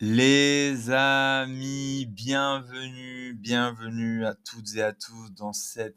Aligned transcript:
Les 0.00 0.90
amis, 0.90 2.06
bienvenue, 2.06 3.34
bienvenue 3.34 4.24
à 4.24 4.36
toutes 4.36 4.76
et 4.76 4.82
à 4.82 4.92
tous 4.92 5.32
dans 5.32 5.52
cet 5.52 5.96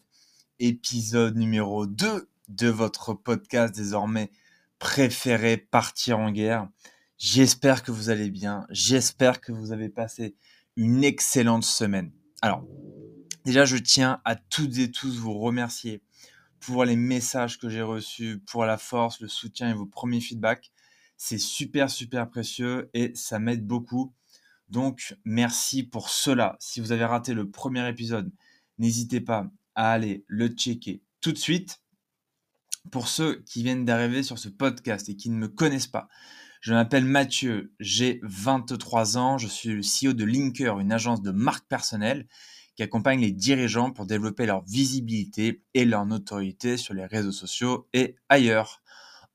épisode 0.58 1.38
numéro 1.38 1.86
2 1.86 2.28
de 2.48 2.68
votre 2.68 3.14
podcast 3.14 3.76
désormais 3.76 4.32
préféré 4.80 5.56
Partir 5.56 6.18
en 6.18 6.32
guerre. 6.32 6.68
J'espère 7.20 7.84
que 7.84 7.92
vous 7.92 8.10
allez 8.10 8.32
bien, 8.32 8.66
j'espère 8.72 9.40
que 9.40 9.52
vous 9.52 9.72
avez 9.72 9.90
passé 9.90 10.36
une 10.76 11.04
excellente 11.04 11.64
semaine. 11.64 12.12
Alors, 12.42 12.66
déjà, 13.46 13.66
je 13.66 13.78
tiens 13.78 14.20
à 14.26 14.36
toutes 14.36 14.80
et 14.80 14.90
tous 14.90 15.20
vous 15.20 15.38
remercier 15.38 16.02
pour 16.60 16.86
les 16.86 16.96
messages 16.96 17.60
que 17.60 17.70
j'ai 17.70 17.84
reçus, 17.84 18.40
pour 18.48 18.66
la 18.66 18.80
force, 18.80 19.22
le 19.22 19.28
soutien 19.28 19.70
et 19.70 19.76
vos 19.76 19.86
premiers 19.86 20.22
feedbacks. 20.22 20.72
C'est 21.24 21.38
super, 21.38 21.92
super 21.92 22.32
précieux 22.32 22.90
et 22.96 23.12
ça 23.14 23.38
m'aide 23.38 23.68
beaucoup. 23.68 24.12
Donc, 24.70 25.16
merci 25.24 25.84
pour 25.84 26.10
cela. 26.10 26.58
Si 26.60 26.82
vous 26.82 26.94
avez 26.94 27.06
raté 27.06 27.36
le 27.36 27.48
premier 27.48 27.88
épisode, 27.88 28.34
n'hésitez 28.80 29.22
pas 29.22 29.46
à 29.76 29.92
aller 29.92 30.26
le 30.26 30.48
checker 30.48 31.04
tout 31.22 31.32
de 31.32 31.38
suite. 31.38 31.84
Pour 32.92 33.08
ceux 33.08 33.44
qui 33.44 33.62
viennent 33.62 33.86
d'arriver 33.86 34.24
sur 34.24 34.40
ce 34.40 34.50
podcast 34.50 35.10
et 35.10 35.16
qui 35.16 35.30
ne 35.30 35.36
me 35.36 35.48
connaissent 35.48 35.86
pas, 35.86 36.08
je 36.60 36.74
m'appelle 36.74 37.06
Mathieu, 37.06 37.72
j'ai 37.80 38.20
23 38.24 39.20
ans, 39.20 39.38
je 39.38 39.48
suis 39.48 39.70
le 39.70 39.82
CEO 39.82 40.14
de 40.14 40.26
Linker, 40.26 40.80
une 40.80 40.92
agence 40.92 41.22
de 41.22 41.30
marque 41.30 41.68
personnelle 41.68 42.28
qui 42.76 42.82
accompagne 42.82 43.22
les 43.22 43.32
dirigeants 43.32 43.92
pour 43.92 44.08
développer 44.08 44.48
leur 44.48 44.64
visibilité 44.64 45.62
et 45.76 45.86
leur 45.86 46.08
notoriété 46.08 46.78
sur 46.78 46.96
les 46.96 47.06
réseaux 47.06 47.32
sociaux 47.32 47.88
et 47.94 48.16
ailleurs. 48.28 48.82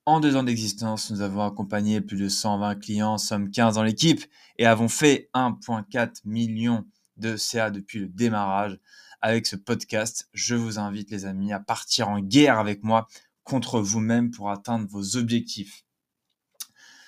En 0.08 0.20
deux 0.20 0.36
ans 0.36 0.44
d'existence, 0.44 1.10
nous 1.10 1.20
avons 1.20 1.44
accompagné 1.44 2.00
plus 2.00 2.16
de 2.16 2.28
120 2.28 2.76
clients, 2.76 3.18
sommes 3.18 3.50
15 3.50 3.74
dans 3.74 3.82
l'équipe 3.82 4.24
et 4.56 4.64
avons 4.64 4.88
fait 4.88 5.28
1,4 5.34 6.20
million 6.24 6.86
de 7.16 7.36
CA 7.36 7.72
depuis 7.72 7.98
le 7.98 8.06
démarrage. 8.06 8.78
Avec 9.20 9.46
ce 9.46 9.56
podcast, 9.56 10.28
je 10.32 10.54
vous 10.54 10.78
invite 10.78 11.10
les 11.10 11.24
amis 11.24 11.52
à 11.52 11.58
partir 11.58 12.08
en 12.08 12.20
guerre 12.20 12.60
avec 12.60 12.84
moi 12.84 13.08
contre 13.42 13.80
vous-même 13.80 14.30
pour 14.30 14.48
atteindre 14.48 14.86
vos 14.88 15.16
objectifs. 15.16 15.84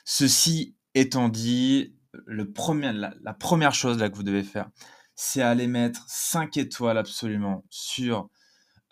Ceci 0.04 0.74
étant 0.94 1.28
dit, 1.28 1.94
la, 2.26 3.32
première 3.32 3.74
chose 3.74 3.98
que 3.98 4.16
vous 4.16 4.24
devez 4.24 4.42
faire, 4.42 4.70
c'est 5.14 5.42
aller 5.42 5.68
mettre 5.68 6.04
5 6.08 6.56
étoiles 6.56 6.98
absolument 6.98 7.64
sur 7.70 8.28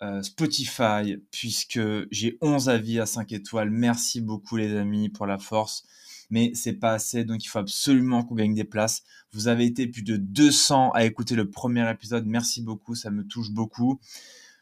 euh, 0.03 0.21
Spotify, 0.21 1.17
puisque 1.31 1.79
j'ai 2.11 2.37
11 2.41 2.69
avis 2.69 2.99
à 2.99 3.07
5 3.07 3.31
étoiles. 3.31 3.71
Merci 3.71 4.21
beaucoup 4.21 4.55
les 4.55 4.75
amis 4.75 5.09
pour 5.09 5.25
la 5.25 5.39
force. 5.39 5.85
Mais 6.29 6.51
c'est 6.53 6.73
pas 6.73 6.91
assez, 6.91 7.23
donc 7.23 7.43
il 7.43 7.47
faut 7.47 7.59
absolument 7.59 8.23
qu'on 8.23 8.35
gagne 8.35 8.53
des 8.53 8.65
places. 8.65 9.03
Vous 9.31 9.47
avez 9.47 9.65
été 9.65 9.87
plus 9.87 10.03
de 10.03 10.17
200 10.17 10.91
à 10.91 11.05
écouter 11.05 11.35
le 11.35 11.49
premier 11.49 11.89
épisode. 11.89 12.25
Merci 12.27 12.61
beaucoup, 12.61 12.95
ça 12.95 13.09
me 13.09 13.25
touche 13.25 13.51
beaucoup. 13.51 13.99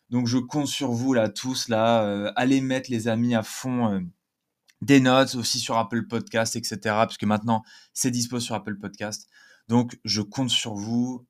Donc 0.09 0.27
je 0.27 0.37
compte 0.37 0.67
sur 0.67 0.91
vous 0.91 1.13
là 1.13 1.27
tous 1.27 1.67
là. 1.67 2.03
Euh, 2.05 2.31
allez 2.35 2.61
mettre 2.61 2.91
les 2.91 3.07
amis 3.07 3.35
à 3.35 3.43
fond 3.43 3.91
euh, 3.91 3.99
des 4.81 4.99
notes 4.99 5.35
aussi 5.35 5.59
sur 5.59 5.77
Apple 5.77 6.07
Podcast, 6.07 6.55
etc. 6.55 6.77
Parce 6.83 7.17
que 7.17 7.25
maintenant 7.25 7.63
c'est 7.93 8.11
dispo 8.11 8.39
sur 8.39 8.55
Apple 8.55 8.77
Podcast. 8.77 9.27
Donc 9.67 9.99
je 10.05 10.21
compte 10.21 10.51
sur 10.51 10.75
vous. 10.75 11.25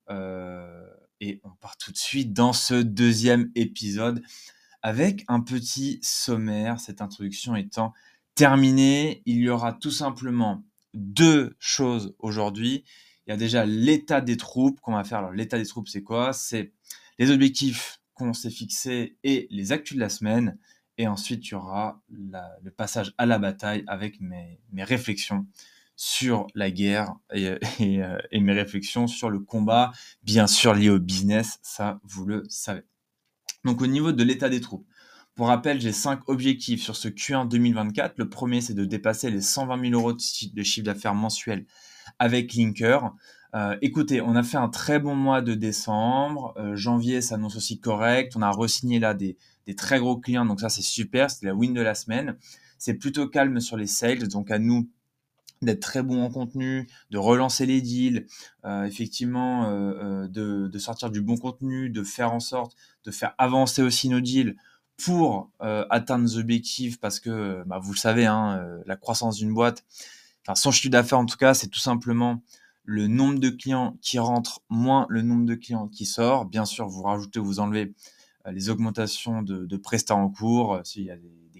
Et 1.20 1.40
on 1.44 1.50
part 1.50 1.76
tout 1.76 1.92
de 1.92 1.96
suite 1.96 2.32
dans 2.32 2.52
ce 2.52 2.74
deuxième 2.74 3.50
épisode 3.54 4.22
avec 4.82 5.24
un 5.28 5.40
petit 5.40 5.98
sommaire, 6.02 6.78
cette 6.78 7.02
introduction 7.02 7.56
étant 7.56 7.92
terminée. 8.34 9.22
Il 9.26 9.38
y 9.38 9.48
aura 9.48 9.72
tout 9.72 9.90
simplement 9.90 10.64
deux 10.94 11.56
choses 11.58 12.14
aujourd'hui. 12.18 12.84
Il 13.26 13.30
y 13.30 13.32
a 13.32 13.36
déjà 13.36 13.66
l'état 13.66 14.20
des 14.20 14.36
troupes 14.36 14.80
qu'on 14.80 14.92
va 14.92 15.04
faire. 15.04 15.18
Alors 15.18 15.32
l'état 15.32 15.58
des 15.58 15.66
troupes, 15.66 15.88
c'est 15.88 16.02
quoi? 16.02 16.32
C'est 16.32 16.72
les 17.18 17.30
objectifs 17.30 18.00
qu'on 18.14 18.32
s'est 18.32 18.50
fixés 18.50 19.16
et 19.24 19.48
les 19.50 19.72
actus 19.72 19.96
de 19.96 20.00
la 20.00 20.08
semaine. 20.08 20.58
Et 20.98 21.06
ensuite, 21.08 21.46
il 21.48 21.52
y 21.52 21.54
aura 21.54 22.00
le 22.08 22.70
passage 22.70 23.12
à 23.18 23.26
la 23.26 23.38
bataille 23.38 23.84
avec 23.86 24.20
mes, 24.20 24.60
mes 24.72 24.84
réflexions 24.84 25.46
sur 25.96 26.46
la 26.54 26.70
guerre 26.70 27.14
euh, 27.34 27.58
et, 27.80 28.40
mes 28.40 28.52
réflexions 28.52 29.06
sur 29.06 29.30
le 29.30 29.40
combat, 29.40 29.92
bien 30.22 30.46
sûr 30.46 30.74
lié 30.74 30.90
au 30.90 30.98
business, 30.98 31.58
ça 31.62 31.98
vous 32.04 32.26
le 32.26 32.44
savez. 32.48 32.82
Donc 33.64 33.80
au 33.80 33.86
niveau 33.86 34.12
de 34.12 34.22
l'état 34.22 34.48
des 34.48 34.60
troupes, 34.60 34.86
pour 35.34 35.48
rappel, 35.48 35.80
j'ai 35.80 35.92
cinq 35.92 36.28
objectifs 36.28 36.82
sur 36.82 36.96
ce 36.96 37.08
Q1 37.08 37.48
2024. 37.48 38.14
Le 38.16 38.28
premier, 38.28 38.62
c'est 38.62 38.72
de 38.72 38.86
dépasser 38.86 39.30
les 39.30 39.42
120 39.42 39.90
000 39.90 39.92
euros 39.92 40.14
de 40.14 40.62
chiffre 40.62 40.84
d'affaires 40.84 41.14
mensuel 41.14 41.66
avec 42.18 42.54
Linker. 42.54 43.12
Euh, 43.54 43.76
écoutez, 43.82 44.22
on 44.22 44.34
a 44.34 44.42
fait 44.42 44.56
un 44.56 44.68
très 44.68 44.98
bon 44.98 45.14
mois 45.14 45.42
de 45.42 45.54
décembre. 45.54 46.54
Euh, 46.56 46.74
janvier 46.74 47.20
s'annonce 47.20 47.56
aussi 47.56 47.80
correct. 47.80 48.34
On 48.36 48.42
a 48.42 48.50
re-signé 48.50 48.98
là 48.98 49.12
des, 49.12 49.36
des, 49.66 49.74
très 49.74 49.98
gros 49.98 50.16
clients, 50.18 50.46
donc 50.46 50.60
ça 50.60 50.70
c'est 50.70 50.82
super. 50.82 51.30
C'était 51.30 51.46
la 51.46 51.54
win 51.54 51.74
de 51.74 51.82
la 51.82 51.94
semaine. 51.94 52.36
C'est 52.78 52.94
plutôt 52.94 53.28
calme 53.28 53.60
sur 53.60 53.76
les 53.76 53.86
sales, 53.86 54.28
donc 54.28 54.50
à 54.50 54.58
nous 54.58 54.88
d'être 55.62 55.80
très 55.80 56.02
bon 56.02 56.22
en 56.22 56.30
contenu, 56.30 56.88
de 57.10 57.18
relancer 57.18 57.66
les 57.66 57.80
deals, 57.80 58.26
euh, 58.64 58.84
effectivement 58.84 59.70
euh, 59.70 60.26
euh, 60.26 60.68
de, 60.68 60.78
sortir 60.78 61.10
du 61.10 61.22
bon 61.22 61.36
contenu, 61.36 61.90
de 61.90 62.02
faire 62.02 62.32
en 62.32 62.40
sorte 62.40 62.76
de 63.04 63.10
faire 63.10 63.34
avancer 63.38 63.82
aussi 63.82 64.08
nos 64.08 64.20
deals 64.20 64.56
pour 64.96 65.50
atteindre 65.60 66.24
nos 66.24 66.38
objectifs 66.38 66.98
parce 66.98 67.20
que 67.20 67.62
bah, 67.66 67.78
vous 67.78 67.92
le 67.92 67.98
savez, 67.98 68.24
hein, 68.24 68.66
la 68.86 68.96
croissance 68.96 69.36
d'une 69.36 69.52
boîte, 69.52 69.84
enfin 70.42 70.54
son 70.54 70.70
chiffre 70.70 70.90
d'affaires 70.90 71.18
en 71.18 71.26
tout 71.26 71.36
cas, 71.36 71.52
c'est 71.52 71.68
tout 71.68 71.78
simplement 71.78 72.42
le 72.84 73.06
nombre 73.06 73.38
de 73.38 73.50
clients 73.50 73.98
qui 74.00 74.18
rentrent 74.18 74.62
moins 74.70 75.06
le 75.10 75.20
nombre 75.20 75.44
de 75.44 75.54
clients 75.54 75.88
qui 75.88 76.06
sort. 76.06 76.46
Bien 76.46 76.64
sûr, 76.64 76.88
vous 76.88 77.02
rajoutez, 77.02 77.40
vous 77.40 77.60
enlevez 77.60 77.94
les 78.50 78.70
augmentations 78.70 79.42
de, 79.42 79.66
de 79.66 79.76
prestats 79.76 80.16
en 80.16 80.30
cours, 80.30 80.80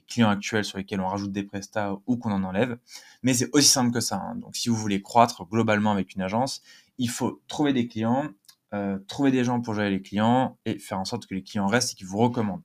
clients 0.06 0.30
actuels 0.30 0.64
sur 0.64 0.78
lesquels 0.78 1.00
on 1.00 1.08
rajoute 1.08 1.32
des 1.32 1.42
prestats 1.42 1.96
ou 2.06 2.16
qu'on 2.16 2.32
en 2.32 2.44
enlève. 2.44 2.78
Mais 3.22 3.34
c'est 3.34 3.48
aussi 3.52 3.68
simple 3.68 3.92
que 3.92 4.00
ça. 4.00 4.16
Hein. 4.16 4.36
Donc 4.36 4.56
si 4.56 4.68
vous 4.68 4.76
voulez 4.76 5.02
croître 5.02 5.46
globalement 5.46 5.92
avec 5.92 6.14
une 6.14 6.22
agence, 6.22 6.62
il 6.98 7.10
faut 7.10 7.42
trouver 7.48 7.72
des 7.72 7.88
clients, 7.88 8.28
euh, 8.74 8.98
trouver 9.08 9.30
des 9.30 9.44
gens 9.44 9.60
pour 9.60 9.74
gérer 9.74 9.90
les 9.90 10.02
clients 10.02 10.58
et 10.64 10.78
faire 10.78 10.98
en 10.98 11.04
sorte 11.04 11.26
que 11.26 11.34
les 11.34 11.42
clients 11.42 11.66
restent 11.66 11.92
et 11.92 11.96
qu'ils 11.96 12.06
vous 12.06 12.18
recommandent. 12.18 12.62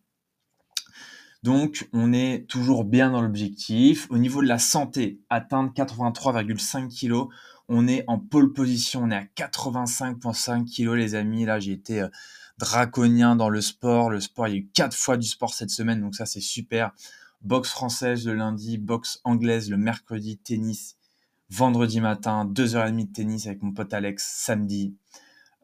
Donc, 1.44 1.90
on 1.92 2.14
est 2.14 2.48
toujours 2.48 2.84
bien 2.84 3.10
dans 3.10 3.22
l'objectif. 3.22 4.06
Au 4.12 4.20
niveau 4.20 4.44
de 4.44 4.48
la 4.48 4.60
santé, 4.60 5.20
atteindre 5.30 5.72
83,5 5.74 6.88
kg, 6.88 7.30
on 7.68 7.88
est 7.88 8.04
en 8.08 8.20
pole 8.20 8.54
position. 8.54 9.02
On 9.04 9.10
est 9.10 9.16
à 9.16 9.24
85,5 9.24 10.66
kg, 10.66 10.94
les 10.96 11.16
amis. 11.16 11.46
Là, 11.46 11.60
j'ai 11.60 11.72
été 11.72 12.02
euh, 12.02 12.10
draconien 12.60 13.36
dans 13.36 13.50
le 13.50 13.60
sport. 13.60 14.12
Le 14.12 14.20
sport, 14.20 14.48
il 14.48 14.52
y 14.52 14.54
a 14.56 14.60
eu 14.60 14.68
quatre 14.68 14.96
fois 14.96 15.18
du 15.18 15.28
sport 15.28 15.54
cette 15.54 15.72
semaine, 15.72 16.00
donc 16.00 16.16
ça, 16.16 16.26
c'est 16.26 16.42
super 16.42 16.92
boxe 17.42 17.70
française 17.70 18.26
le 18.26 18.34
lundi, 18.34 18.78
boxe 18.78 19.20
anglaise 19.24 19.70
le 19.70 19.78
mercredi, 19.78 20.38
tennis 20.38 20.98
vendredi 21.52 22.00
matin, 22.00 22.46
2h30 22.46 23.08
de 23.08 23.14
tennis 23.14 23.46
avec 23.46 23.62
mon 23.62 23.74
pote 23.74 23.94
Alex 23.94 24.26
samedi. 24.26 24.96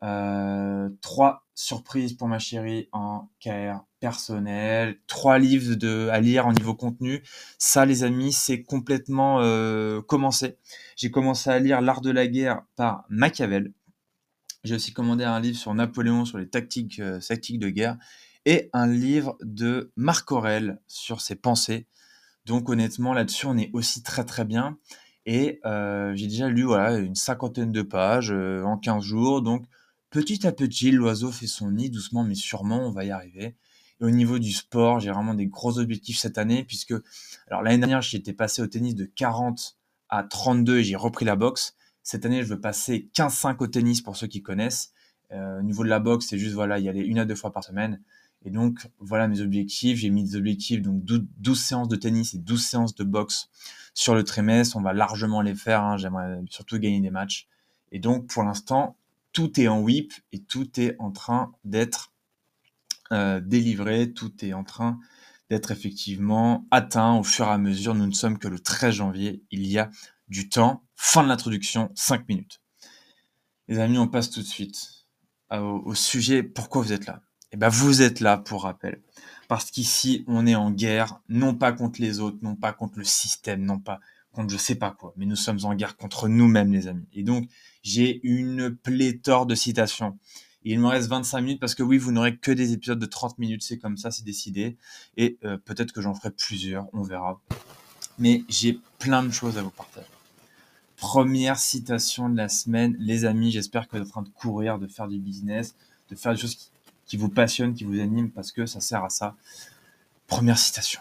Euh, 0.04 0.90
trois 1.02 1.48
surprises 1.56 2.14
pour 2.14 2.28
ma 2.28 2.38
chérie 2.38 2.88
en 2.92 3.30
KR 3.40 3.80
personnel, 4.00 5.00
trois 5.08 5.40
livres 5.40 5.76
à 6.12 6.20
lire 6.20 6.46
en 6.46 6.54
niveau 6.54 6.76
contenu. 6.76 7.24
Ça, 7.58 7.86
les 7.86 8.04
amis, 8.04 8.32
c'est 8.32 8.62
complètement 8.62 9.40
euh, 9.42 10.02
commencé. 10.02 10.58
J'ai 10.98 11.10
commencé 11.10 11.50
à 11.50 11.58
lire 11.58 11.82
L'art 11.82 12.02
de 12.02 12.12
la 12.12 12.28
guerre 12.28 12.62
par 12.76 13.06
Machiavel. 13.10 13.74
J'ai 14.64 14.76
aussi 14.76 14.94
commandé 14.94 15.24
un 15.24 15.40
livre 15.40 15.58
sur 15.58 15.74
Napoléon, 15.74 16.26
sur 16.26 16.38
les 16.38 16.50
tactiques, 16.50 17.00
euh, 17.00 17.20
tactiques 17.20 17.60
de 17.60 17.70
guerre 17.70 17.98
et 18.48 18.70
un 18.72 18.88
livre 18.88 19.38
de 19.42 19.92
Marc 19.98 20.32
Aurel 20.32 20.80
sur 20.88 21.20
ses 21.20 21.36
pensées. 21.36 21.86
Donc 22.46 22.70
honnêtement, 22.70 23.14
là-dessus, 23.14 23.46
on 23.46 23.58
est 23.58 23.70
aussi 23.74 24.04
très 24.04 24.24
très 24.24 24.46
bien. 24.46 24.78
Et 25.26 25.60
euh, 25.66 26.16
j'ai 26.16 26.28
déjà 26.28 26.48
lu 26.48 26.64
voilà, 26.64 26.98
une 26.98 27.16
cinquantaine 27.16 27.74
de 27.74 27.82
pages 27.82 28.32
euh, 28.32 28.64
en 28.64 28.78
15 28.78 29.04
jours. 29.04 29.42
Donc 29.42 29.66
petit 30.12 30.48
à 30.48 30.54
petit, 30.54 30.92
l'oiseau 30.92 31.30
fait 31.30 31.46
son 31.46 31.72
nid 31.72 31.90
doucement, 31.90 32.24
mais 32.24 32.36
sûrement, 32.36 32.88
on 32.88 32.92
va 32.92 33.04
y 33.04 33.12
arriver. 33.12 33.58
Et 34.00 34.06
au 34.06 34.12
niveau 34.12 34.40
du 34.40 34.54
sport, 34.54 35.02
j'ai 35.02 35.12
vraiment 35.12 35.34
des 35.34 35.48
gros 35.48 35.78
objectifs 35.78 36.18
cette 36.18 36.38
année, 36.38 36.64
puisque 36.64 36.94
alors 37.48 37.62
l'année 37.64 37.80
dernière, 37.80 38.02
j'étais 38.02 38.32
passé 38.32 38.62
au 38.62 38.68
tennis 38.68 38.96
de 38.96 39.04
40 39.04 39.78
à 40.08 40.24
32 40.24 40.78
et 40.78 40.84
j'ai 40.86 40.96
repris 40.96 41.26
la 41.26 41.36
boxe. 41.36 41.76
Cette 42.02 42.26
année, 42.26 42.44
je 42.44 42.48
veux 42.48 42.62
passer 42.62 43.10
15-5 43.14 43.58
au 43.60 43.68
tennis 43.68 44.02
pour 44.02 44.16
ceux 44.16 44.28
qui 44.28 44.42
connaissent. 44.42 44.94
Euh, 45.34 45.60
au 45.60 45.64
niveau 45.64 45.84
de 45.84 45.90
la 45.90 46.00
boxe, 46.00 46.28
c'est 46.30 46.38
juste 46.38 46.54
voilà, 46.54 46.80
y 46.80 46.88
aller 46.88 47.02
une 47.02 47.20
à 47.20 47.26
deux 47.26 47.36
fois 47.36 47.52
par 47.52 47.66
semaine. 47.66 48.02
Et 48.48 48.50
donc, 48.50 48.88
voilà 49.00 49.28
mes 49.28 49.42
objectifs. 49.42 50.00
J'ai 50.00 50.10
mis 50.10 50.24
des 50.24 50.38
objectifs, 50.38 50.82
donc 50.82 51.04
12, 51.04 51.60
séances 51.60 51.90
de 51.90 51.98
tennis 51.98 52.34
et 52.34 52.38
12 52.38 52.66
séances 52.66 52.96
de 52.96 53.04
boxe 53.04 53.50
sur 53.94 54.16
le 54.16 54.24
trimestre. 54.24 54.78
On 54.78 54.82
va 54.82 54.94
largement 54.94 55.42
les 55.42 55.54
faire. 55.54 55.84
Hein. 55.84 55.98
J'aimerais 55.98 56.40
surtout 56.50 56.80
gagner 56.80 57.02
des 57.02 57.10
matchs. 57.10 57.50
Et 57.92 58.00
donc, 58.00 58.28
pour 58.28 58.44
l'instant, 58.44 58.96
tout 59.34 59.60
est 59.60 59.68
en 59.68 59.82
whip 59.82 60.14
et 60.32 60.40
tout 60.40 60.80
est 60.80 60.96
en 60.98 61.12
train 61.12 61.52
d'être 61.66 62.14
euh, 63.12 63.42
délivré. 63.42 64.14
Tout 64.14 64.34
est 64.46 64.54
en 64.54 64.64
train 64.64 64.98
d'être 65.50 65.72
effectivement 65.72 66.66
atteint 66.72 67.16
au 67.16 67.24
fur 67.24 67.48
et 67.48 67.52
à 67.52 67.58
mesure. 67.58 67.96
Nous 67.96 68.08
ne 68.08 68.14
sommes 68.14 68.40
que 68.40 68.48
le 68.48 68.60
13 68.60 68.96
janvier. 68.96 69.44
Il 69.52 69.68
y 69.68 69.78
a 69.78 69.92
du 70.30 70.48
temps. 70.48 70.86
Fin 70.96 71.22
de 71.22 71.28
l'introduction, 71.28 71.92
5 71.96 72.30
minutes. 72.30 72.62
Les 73.68 73.80
amis, 73.80 73.98
on 73.98 74.08
passe 74.08 74.30
tout 74.30 74.40
de 74.40 74.48
suite 74.48 75.06
au, 75.52 75.94
sujet 75.96 76.44
pourquoi 76.44 76.82
vous 76.82 76.94
êtes 76.94 77.06
là? 77.06 77.22
Eh 77.58 77.60
ben, 77.60 77.70
vous 77.70 78.04
êtes 78.04 78.20
là 78.20 78.38
pour 78.38 78.66
rappel. 78.66 79.02
Parce 79.48 79.72
qu'ici, 79.72 80.24
on 80.28 80.46
est 80.46 80.54
en 80.54 80.70
guerre, 80.70 81.22
non 81.28 81.56
pas 81.56 81.72
contre 81.72 82.00
les 82.00 82.20
autres, 82.20 82.38
non 82.44 82.56
pas 82.56 82.72
contre 82.72 83.00
le 83.00 83.04
système, 83.04 83.66
non 83.66 83.80
pas 83.80 84.00
contre 84.32 84.52
je 84.52 84.58
sais 84.58 84.76
pas 84.76 84.92
quoi, 84.92 85.12
mais 85.18 85.26
nous 85.26 85.36
sommes 85.36 85.58
en 85.64 85.74
guerre 85.74 85.98
contre 85.98 86.28
nous-mêmes, 86.28 86.72
les 86.72 86.88
amis. 86.88 87.08
Et 87.14 87.24
donc, 87.24 87.50
j'ai 87.82 88.20
une 88.22 88.76
pléthore 88.76 89.48
de 89.48 89.56
citations. 89.56 90.20
il 90.66 90.80
me 90.80 90.86
reste 90.86 91.10
25 91.10 91.42
minutes 91.42 91.60
parce 91.60 91.74
que 91.74 91.82
oui, 91.82 91.98
vous 91.98 92.12
n'aurez 92.12 92.38
que 92.38 92.52
des 92.52 92.74
épisodes 92.74 93.00
de 93.00 93.08
30 93.08 93.40
minutes, 93.40 93.64
c'est 93.64 93.80
comme 93.80 93.98
ça, 93.98 94.12
c'est 94.12 94.24
décidé. 94.24 94.78
Et 95.16 95.40
euh, 95.44 95.58
peut-être 95.58 95.94
que 95.94 96.02
j'en 96.02 96.14
ferai 96.14 96.30
plusieurs, 96.30 96.86
on 96.94 97.02
verra. 97.02 97.42
Mais 98.20 98.44
j'ai 98.50 98.80
plein 99.00 99.24
de 99.24 99.32
choses 99.32 99.58
à 99.58 99.64
vous 99.64 99.72
partager. 99.72 100.06
Première 100.96 101.58
citation 101.58 102.30
de 102.30 102.38
la 102.38 102.50
semaine, 102.50 102.96
les 103.00 103.26
amis, 103.26 103.50
j'espère 103.50 103.88
que 103.88 103.98
vous 103.98 104.04
êtes 104.04 104.10
en 104.10 104.12
train 104.12 104.22
de 104.22 104.30
courir, 104.30 104.78
de 104.78 104.86
faire 104.86 105.08
du 105.08 105.18
business, 105.18 105.74
de 106.12 106.16
faire 106.16 106.34
des 106.34 106.40
choses 106.40 106.54
qui, 106.54 106.70
vous 107.16 107.30
passionnent, 107.30 107.74
qui 107.74 107.86
vous 107.86 108.00
animent, 108.00 108.30
parce 108.30 108.52
que 108.52 108.66
ça 108.66 108.82
sert 108.82 109.04
à 109.04 109.10
ça. 109.10 109.36
Première 110.28 110.58
citation. 110.58 111.00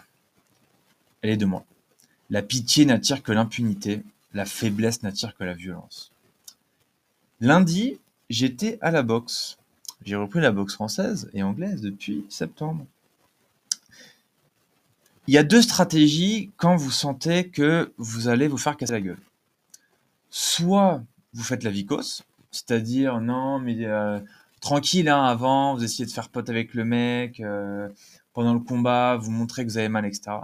Elle 1.21 1.31
est 1.31 1.37
de 1.37 1.45
moi. 1.45 1.65
La 2.29 2.41
pitié 2.41 2.85
n'attire 2.85 3.23
que 3.23 3.33
l'impunité, 3.33 4.03
la 4.33 4.45
faiblesse 4.45 5.03
n'attire 5.03 5.35
que 5.35 5.43
la 5.43 5.53
violence. 5.53 6.11
Lundi, 7.41 7.99
j'étais 8.29 8.77
à 8.81 8.91
la 8.91 9.03
boxe. 9.03 9.57
J'ai 10.05 10.15
repris 10.15 10.39
la 10.39 10.51
boxe 10.51 10.75
française 10.75 11.29
et 11.33 11.43
anglaise 11.43 11.81
depuis 11.81 12.25
septembre. 12.29 12.85
Il 15.27 15.33
y 15.33 15.37
a 15.37 15.43
deux 15.43 15.61
stratégies 15.61 16.51
quand 16.55 16.77
vous 16.77 16.91
sentez 16.91 17.49
que 17.49 17.91
vous 17.97 18.29
allez 18.29 18.47
vous 18.47 18.57
faire 18.57 18.77
casser 18.77 18.93
la 18.93 19.01
gueule 19.01 19.19
soit 20.29 21.03
vous 21.33 21.43
faites 21.43 21.63
la 21.63 21.71
vicose, 21.71 22.23
c'est-à-dire 22.51 23.19
non 23.21 23.59
mais 23.59 23.85
euh, 23.85 24.19
tranquille 24.59 25.09
hein, 25.09 25.23
avant, 25.23 25.75
vous 25.75 25.83
essayez 25.83 26.05
de 26.05 26.11
faire 26.11 26.29
pote 26.29 26.49
avec 26.49 26.73
le 26.73 26.85
mec, 26.85 27.39
euh, 27.39 27.89
pendant 28.33 28.53
le 28.53 28.59
combat, 28.59 29.17
vous 29.17 29.31
montrez 29.31 29.65
que 29.65 29.71
vous 29.71 29.77
avez 29.77 29.89
mal, 29.89 30.05
etc. 30.05 30.37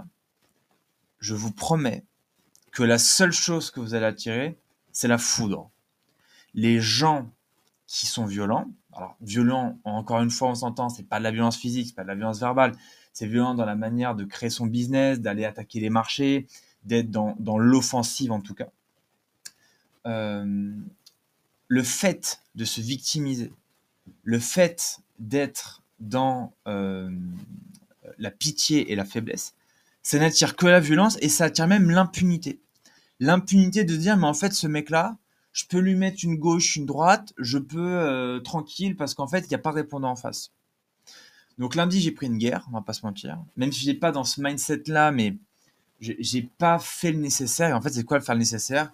Je 1.18 1.34
vous 1.34 1.52
promets 1.52 2.04
que 2.72 2.82
la 2.82 2.98
seule 2.98 3.32
chose 3.32 3.70
que 3.70 3.80
vous 3.80 3.94
allez 3.94 4.06
attirer, 4.06 4.58
c'est 4.92 5.08
la 5.08 5.18
foudre. 5.18 5.70
Les 6.54 6.80
gens 6.80 7.30
qui 7.86 8.06
sont 8.06 8.26
violents, 8.26 8.70
alors 8.92 9.16
violents, 9.20 9.78
encore 9.84 10.20
une 10.20 10.30
fois, 10.30 10.48
on 10.48 10.54
s'entend, 10.54 10.88
c'est 10.88 11.08
pas 11.08 11.18
de 11.18 11.24
la 11.24 11.30
violence 11.30 11.56
physique, 11.56 11.88
c'est 11.88 11.94
pas 11.94 12.02
de 12.02 12.08
la 12.08 12.14
violence 12.14 12.40
verbale, 12.40 12.72
c'est 13.12 13.26
violent 13.26 13.54
dans 13.54 13.64
la 13.64 13.76
manière 13.76 14.14
de 14.14 14.24
créer 14.24 14.50
son 14.50 14.66
business, 14.66 15.20
d'aller 15.20 15.44
attaquer 15.44 15.80
les 15.80 15.90
marchés, 15.90 16.46
d'être 16.84 17.10
dans 17.10 17.58
l'offensive 17.58 18.32
en 18.32 18.40
tout 18.40 18.54
cas. 18.54 18.68
Euh, 20.06 20.72
le 21.68 21.82
fait 21.82 22.42
de 22.54 22.64
se 22.64 22.80
victimiser, 22.80 23.52
le 24.24 24.38
fait 24.38 24.98
d'être 25.18 25.82
dans 26.00 26.52
euh, 26.66 27.10
la 28.18 28.30
pitié 28.30 28.90
et 28.90 28.96
la 28.96 29.04
faiblesse, 29.04 29.54
ça 30.02 30.18
n'attire 30.18 30.56
que 30.56 30.66
la 30.66 30.80
violence 30.80 31.16
et 31.20 31.28
ça 31.28 31.44
attire 31.44 31.66
même 31.66 31.90
l'impunité. 31.90 32.60
L'impunité 33.20 33.84
de 33.84 33.96
dire, 33.96 34.16
mais 34.16 34.26
en 34.26 34.34
fait, 34.34 34.52
ce 34.52 34.66
mec-là, 34.66 35.16
je 35.52 35.64
peux 35.66 35.78
lui 35.78 35.94
mettre 35.94 36.24
une 36.24 36.36
gauche, 36.36 36.76
une 36.76 36.84
droite, 36.84 37.32
je 37.38 37.58
peux 37.58 37.78
euh, 37.78 38.40
tranquille 38.40 38.96
parce 38.96 39.14
qu'en 39.14 39.28
fait, 39.28 39.40
il 39.40 39.48
n'y 39.48 39.54
a 39.54 39.58
pas 39.58 39.70
de 39.70 39.76
répondant 39.76 40.10
en 40.10 40.16
face. 40.16 40.50
Donc 41.58 41.76
lundi, 41.76 42.00
j'ai 42.00 42.10
pris 42.10 42.26
une 42.26 42.38
guerre, 42.38 42.66
on 42.68 42.72
va 42.72 42.80
pas 42.80 42.92
se 42.92 43.06
mentir. 43.06 43.38
Même 43.56 43.72
si 43.72 43.84
j'ai 43.84 43.94
pas 43.94 44.10
dans 44.10 44.24
ce 44.24 44.40
mindset-là, 44.40 45.12
mais 45.12 45.36
j'ai 46.00 46.42
pas 46.42 46.78
fait 46.78 47.12
le 47.12 47.18
nécessaire. 47.18 47.70
Et 47.70 47.72
en 47.72 47.80
fait, 47.80 47.90
c'est 47.90 48.04
quoi 48.04 48.18
le 48.18 48.24
faire 48.24 48.34
le 48.34 48.40
nécessaire? 48.40 48.92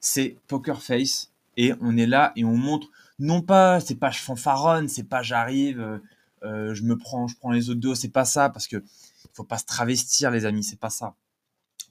C'est 0.00 0.36
Poker 0.48 0.82
Face. 0.82 1.30
Et 1.56 1.72
on 1.80 1.96
est 1.96 2.06
là 2.06 2.32
et 2.36 2.44
on 2.44 2.56
montre, 2.56 2.88
non 3.22 3.40
pas, 3.40 3.80
c'est 3.80 3.94
pas 3.94 4.10
je 4.10 4.18
fanfaronne, 4.18 4.88
c'est 4.88 5.04
pas 5.04 5.22
j'arrive, 5.22 5.80
euh, 5.80 5.98
euh, 6.42 6.74
je 6.74 6.82
me 6.82 6.98
prends, 6.98 7.28
je 7.28 7.36
prends 7.36 7.52
les 7.52 7.70
autres 7.70 7.80
dos, 7.80 7.94
c'est 7.94 8.10
pas 8.10 8.24
ça, 8.24 8.50
parce 8.50 8.66
que 8.66 8.82
faut 9.32 9.44
pas 9.44 9.58
se 9.58 9.64
travestir, 9.64 10.30
les 10.32 10.44
amis, 10.44 10.64
c'est 10.64 10.80
pas 10.80 10.90
ça. 10.90 11.14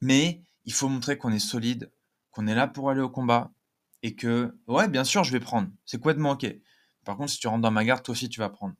Mais 0.01 0.42
il 0.66 0.74
faut 0.74 0.89
montrer 0.89 1.18
qu'on 1.18 1.31
est 1.31 1.39
solide, 1.39 1.89
qu'on 2.31 2.48
est 2.48 2.56
là 2.56 2.68
pour 2.68 2.89
aller 2.89 3.01
au 3.01 3.10
combat, 3.10 3.51
et 4.04 4.13
que, 4.13 4.54
ouais, 4.68 4.89
bien 4.89 5.06
sûr, 5.06 5.24
je 5.24 5.31
vais 5.31 5.39
prendre. 5.39 5.69
C'est 5.86 5.98
complètement 5.98 6.31
ok. 6.31 6.54
Par 7.06 7.16
contre, 7.16 7.31
si 7.31 7.39
tu 7.39 7.48
rentres 7.48 7.62
dans 7.62 7.72
ma 7.72 7.86
garde, 7.86 8.04
toi 8.04 8.12
aussi, 8.12 8.28
tu 8.30 8.39
vas 8.39 8.50
prendre. 8.50 8.75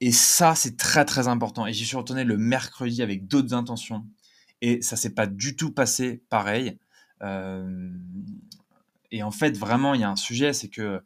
Et 0.00 0.12
ça, 0.12 0.54
c'est 0.54 0.76
très 0.76 1.04
très 1.04 1.28
important. 1.28 1.66
Et 1.66 1.72
j'y 1.72 1.86
suis 1.86 1.96
retourné 1.96 2.24
le 2.24 2.36
mercredi 2.36 3.02
avec 3.02 3.28
d'autres 3.28 3.54
intentions. 3.54 4.06
Et 4.60 4.82
ça 4.82 4.96
s'est 4.96 5.14
pas 5.14 5.26
du 5.26 5.56
tout 5.56 5.72
passé 5.72 6.22
pareil. 6.30 6.78
Euh, 7.22 7.92
et 9.10 9.22
en 9.22 9.30
fait, 9.30 9.56
vraiment, 9.56 9.94
il 9.94 10.00
y 10.00 10.04
a 10.04 10.10
un 10.10 10.16
sujet, 10.16 10.52
c'est 10.52 10.68
que, 10.68 11.02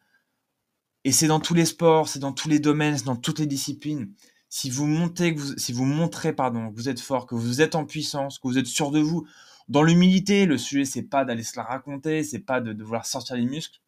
et 1.05 1.13
c'est 1.13 1.27
dans 1.27 1.41
tous 1.41 1.55
les 1.55 1.65
sports, 1.65 2.09
c'est 2.09 2.19
dans 2.19 2.33
tous 2.33 2.49
les 2.49 2.59
domaines, 2.59 2.99
c'est 2.99 3.05
dans 3.05 3.17
toutes 3.17 3.39
les 3.39 3.47
disciplines. 3.47 4.13
Si 4.49 4.71
vous 4.71 4.87
montez, 4.87 5.35
que 5.35 5.41
vous, 5.41 5.59
si 5.59 5.73
vous 5.73 5.85
montrez, 5.85 6.33
pardon, 6.33 6.71
que 6.71 6.77
vous 6.77 6.89
êtes 6.89 7.01
fort, 7.01 7.27
que 7.27 7.35
vous 7.35 7.61
êtes 7.61 7.75
en 7.75 7.85
puissance, 7.85 8.39
que 8.39 8.49
vous 8.49 8.59
êtes 8.59 8.67
sûr 8.67 8.91
de 8.91 9.01
vous, 9.01 9.27
dans 9.69 9.83
l'humilité, 9.83 10.47
le 10.47 10.59
sujet, 10.59 10.85
c'est 10.85 11.03
pas 11.03 11.25
d'aller 11.25 11.43
se 11.43 11.57
la 11.57 11.65
raconter, 11.65 12.23
c'est 12.23 12.41
pas 12.41 12.61
de, 12.61 12.73
de 12.73 12.85
vouloir 12.85 13.07
sortir 13.07 13.37
les 13.37 13.47
muscles. 13.47 13.81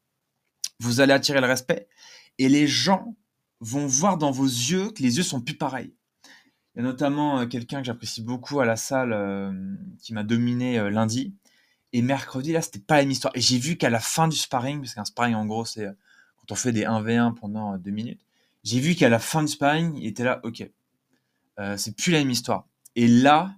Vous 0.81 1.01
allez 1.01 1.13
attirer 1.13 1.41
le 1.41 1.47
respect. 1.47 1.89
Et 2.39 2.49
les 2.49 2.67
gens 2.67 3.15
vont 3.61 3.87
voir 3.87 4.19
dans 4.19 4.31
vos 4.31 4.45
yeux 4.45 4.91
que 4.91 5.03
les 5.03 5.19
yeux 5.19 5.23
sont 5.23 5.41
plus 5.41 5.57
pareils. 5.57 5.95
Il 6.75 6.79
y 6.79 6.81
a 6.81 6.83
notamment 6.83 7.41
euh, 7.41 7.47
quelqu'un 7.47 7.81
que 7.81 7.87
j'apprécie 7.87 8.23
beaucoup 8.23 8.61
à 8.61 8.67
la 8.67 8.77
salle 8.77 9.13
euh, 9.13 9.53
qui 10.03 10.13
m'a 10.13 10.25
dominé 10.25 10.91
lundi, 10.91 11.35
et 11.93 12.03
mercredi, 12.03 12.53
là, 12.53 12.61
c'était 12.61 12.79
pas 12.79 12.97
la 12.97 13.03
même 13.03 13.11
histoire. 13.11 13.35
Et 13.35 13.41
j'ai 13.41 13.59
vu 13.59 13.77
qu'à 13.77 13.91
la 13.91 14.01
fin 14.01 14.29
du 14.29 14.37
sparring, 14.37 14.81
parce 14.81 14.95
qu'un 14.95 15.05
sparring, 15.05 15.35
en 15.35 15.47
gros, 15.47 15.65
c'est 15.65 15.87
euh, 15.87 15.93
on 16.51 16.55
fait 16.55 16.73
des 16.73 16.85
1v1 16.85 17.35
pendant 17.35 17.75
euh, 17.75 17.79
deux 17.79 17.91
minutes, 17.91 18.21
j'ai 18.65 18.81
vu 18.81 18.95
qu'à 18.95 19.09
la 19.09 19.19
fin 19.19 19.43
du 19.43 19.49
sparring, 19.49 19.97
il 19.97 20.07
était 20.07 20.25
là, 20.25 20.41
ok, 20.43 20.69
euh, 21.59 21.77
c'est 21.77 21.93
plus 21.93 22.13
la 22.13 22.19
même 22.19 22.31
histoire. 22.31 22.67
Et 22.97 23.07
là, 23.07 23.55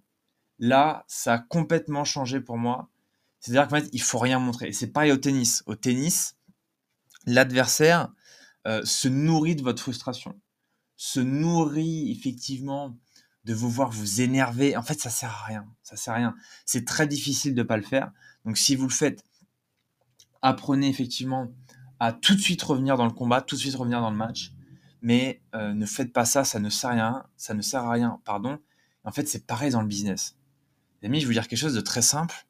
là, 0.58 1.04
ça 1.08 1.34
a 1.34 1.38
complètement 1.38 2.04
changé 2.04 2.40
pour 2.40 2.58
moi. 2.58 2.88
C'est-à-dire 3.40 3.68
qu'en 3.68 3.76
fait, 3.76 3.88
il 3.92 4.02
faut 4.02 4.18
rien 4.18 4.38
montrer. 4.38 4.72
C'est 4.72 4.88
pareil 4.88 5.12
au 5.12 5.16
tennis. 5.16 5.62
Au 5.66 5.76
tennis, 5.76 6.36
l'adversaire 7.26 8.12
se 8.84 9.08
nourrit 9.08 9.56
de 9.56 9.62
votre 9.62 9.80
frustration, 9.80 10.38
se 10.96 11.20
nourrit 11.20 12.10
effectivement 12.10 12.98
de 13.48 13.54
vous 13.54 13.70
voir 13.70 13.90
vous 13.90 14.20
énerver. 14.20 14.76
En 14.76 14.82
fait, 14.82 15.00
ça 15.00 15.08
sert 15.08 15.30
à 15.30 15.46
rien. 15.46 15.66
Ça 15.82 15.96
sert 15.96 16.12
à 16.12 16.16
rien. 16.18 16.34
C'est 16.66 16.84
très 16.84 17.06
difficile 17.06 17.54
de 17.54 17.62
pas 17.62 17.78
le 17.78 17.82
faire. 17.82 18.12
Donc, 18.44 18.58
si 18.58 18.76
vous 18.76 18.86
le 18.86 18.92
faites, 18.92 19.24
apprenez 20.42 20.88
effectivement 20.88 21.50
à 22.00 22.12
tout 22.12 22.34
de 22.34 22.40
suite 22.40 22.62
revenir 22.62 22.96
dans 22.96 23.06
le 23.06 23.12
combat, 23.12 23.40
tout 23.40 23.56
de 23.56 23.60
suite 23.60 23.74
revenir 23.74 24.00
dans 24.00 24.10
le 24.10 24.16
match. 24.16 24.52
Mais 25.02 25.42
euh, 25.54 25.74
ne 25.74 25.86
faites 25.86 26.12
pas 26.12 26.24
ça, 26.24 26.44
ça 26.44 26.58
ne 26.58 26.70
sert 26.70 26.90
à 26.90 26.92
rien. 26.92 27.24
Ça 27.36 27.54
ne 27.54 27.62
sert 27.62 27.88
rien, 27.88 28.20
pardon. 28.24 28.58
En 29.04 29.12
fait, 29.12 29.28
c'est 29.28 29.46
pareil 29.46 29.70
dans 29.70 29.80
le 29.80 29.86
business. 29.86 30.36
Les 31.00 31.06
amis, 31.06 31.20
je 31.20 31.24
vais 31.24 31.28
vous 31.28 31.40
dire 31.40 31.48
quelque 31.48 31.58
chose 31.58 31.74
de 31.74 31.80
très 31.80 32.02
simple. 32.02 32.46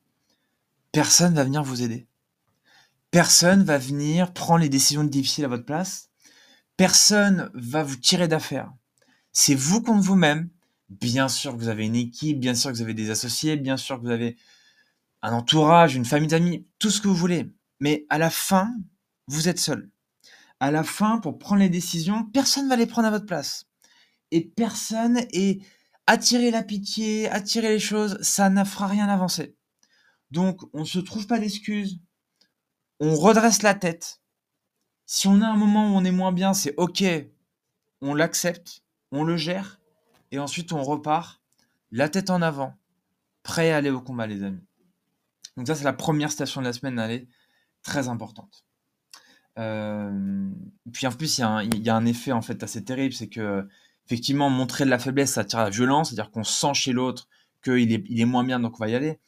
Personne 0.93 1.35
va 1.35 1.45
venir 1.45 1.62
vous 1.62 1.83
aider. 1.83 2.09
Personne 3.11 3.62
va 3.62 3.78
venir 3.78 4.33
prendre 4.33 4.61
les 4.61 4.69
décisions 4.69 5.05
difficiles 5.05 5.45
à 5.45 5.49
votre 5.49 5.64
place. 5.64 6.11
Personne 6.76 7.50
va 7.55 7.83
vous 7.83 7.97
tirer 7.97 8.28
d'affaire. 8.28 8.73
C'est 9.33 9.55
vous 9.55 9.83
contre 9.83 10.02
vous-même. 10.02 10.50
Bien 10.88 11.28
sûr 11.28 11.52
que 11.52 11.59
vous 11.59 11.69
avez 11.69 11.85
une 11.85 11.97
équipe, 11.97 12.40
bien 12.40 12.55
sûr 12.55 12.71
que 12.71 12.76
vous 12.76 12.83
avez 12.83 12.95
des 12.95 13.11
associés, 13.11 13.57
bien 13.57 13.76
sûr 13.76 13.97
que 13.97 14.02
vous 14.02 14.11
avez 14.11 14.37
un 15.21 15.33
entourage, 15.33 15.97
une 15.97 16.05
famille 16.05 16.28
d'amis, 16.28 16.67
tout 16.78 16.90
ce 16.90 17.00
que 17.00 17.09
vous 17.09 17.14
voulez. 17.14 17.50
Mais 17.81 18.07
à 18.09 18.19
la 18.19 18.31
fin, 18.31 18.73
vous 19.29 19.49
êtes 19.49 19.61
seul. 19.61 19.91
À 20.61 20.71
la 20.71 20.83
fin, 20.83 21.19
pour 21.19 21.39
prendre 21.39 21.61
les 21.61 21.69
décisions, 21.69 22.25
personne 22.25 22.65
ne 22.65 22.71
va 22.71 22.77
les 22.77 22.87
prendre 22.87 23.07
à 23.07 23.13
votre 23.13 23.27
place. 23.27 23.67
Et 24.31 24.45
personne 24.45 25.19
est 25.33 25.63
attirer 26.07 26.51
la 26.51 26.63
pitié, 26.63 27.29
attirer 27.29 27.69
les 27.69 27.79
choses, 27.79 28.21
ça 28.23 28.51
ne 28.51 28.65
fera 28.65 28.87
rien 28.87 29.09
avancer. 29.09 29.57
Donc, 30.31 30.63
on 30.73 30.81
ne 30.81 30.85
se 30.85 30.99
trouve 30.99 31.27
pas 31.27 31.39
d'excuses. 31.39 32.01
On 32.99 33.15
redresse 33.15 33.63
la 33.63 33.75
tête. 33.75 34.21
Si 35.07 35.29
on 35.29 35.41
a 35.41 35.47
un 35.47 35.57
moment 35.57 35.93
où 35.93 35.97
on 35.97 36.05
est 36.05 36.11
moins 36.11 36.33
bien, 36.33 36.55
c'est 36.55 36.75
OK. 36.77 37.05
On 38.01 38.15
l'accepte, 38.15 38.83
on 39.13 39.25
le 39.25 39.37
gère 39.37 39.79
et 40.31 40.39
ensuite, 40.39 40.73
on 40.73 40.83
repart, 40.83 41.41
la 41.91 42.09
tête 42.09 42.31
en 42.31 42.43
avant, 42.43 42.75
prêt 43.43 43.71
à 43.71 43.77
aller 43.77 43.91
au 43.91 44.01
combat, 44.01 44.27
les 44.27 44.43
amis. 44.43 44.65
Donc 45.57 45.67
ça, 45.67 45.75
c'est 45.75 45.85
la 45.85 45.93
première 45.93 46.31
station 46.31 46.61
de 46.61 46.67
la 46.67 46.73
semaine, 46.73 46.99
elle 46.99 47.27
très 47.83 48.09
importante. 48.09 48.67
Euh, 49.59 50.50
puis 50.93 51.07
en 51.07 51.12
plus, 51.12 51.38
il 51.38 51.41
y, 51.85 51.88
a 51.91 51.97
un, 51.97 52.07
effet 52.07 52.33
en 52.33 52.43
fait 52.43 52.62
assez 52.62 52.85
terrible, 52.85 53.12
c'est 53.12 53.29
que 53.29 53.67
effectivement, 54.07 54.50
montrer 54.50 54.85
de 54.85 54.91
la 54.91 54.99
faiblesse, 54.99 55.33
ça 55.33 55.43
attire 55.43 55.59
la 55.61 55.71
violence, 55.71 56.11
c'est-à-dire 56.11 56.31
qu'on 56.31 56.45
sent 56.45 56.75
chez 56.75 56.93
l'autre 56.93 57.29
qu'il 57.62 57.93
est, 57.93 58.25
moins 58.25 58.45
bien, 58.45 58.61
donc 58.61 58.81
on 58.81 58.85
va 58.85 58.88
y 58.88 58.95
aller. 58.95 59.19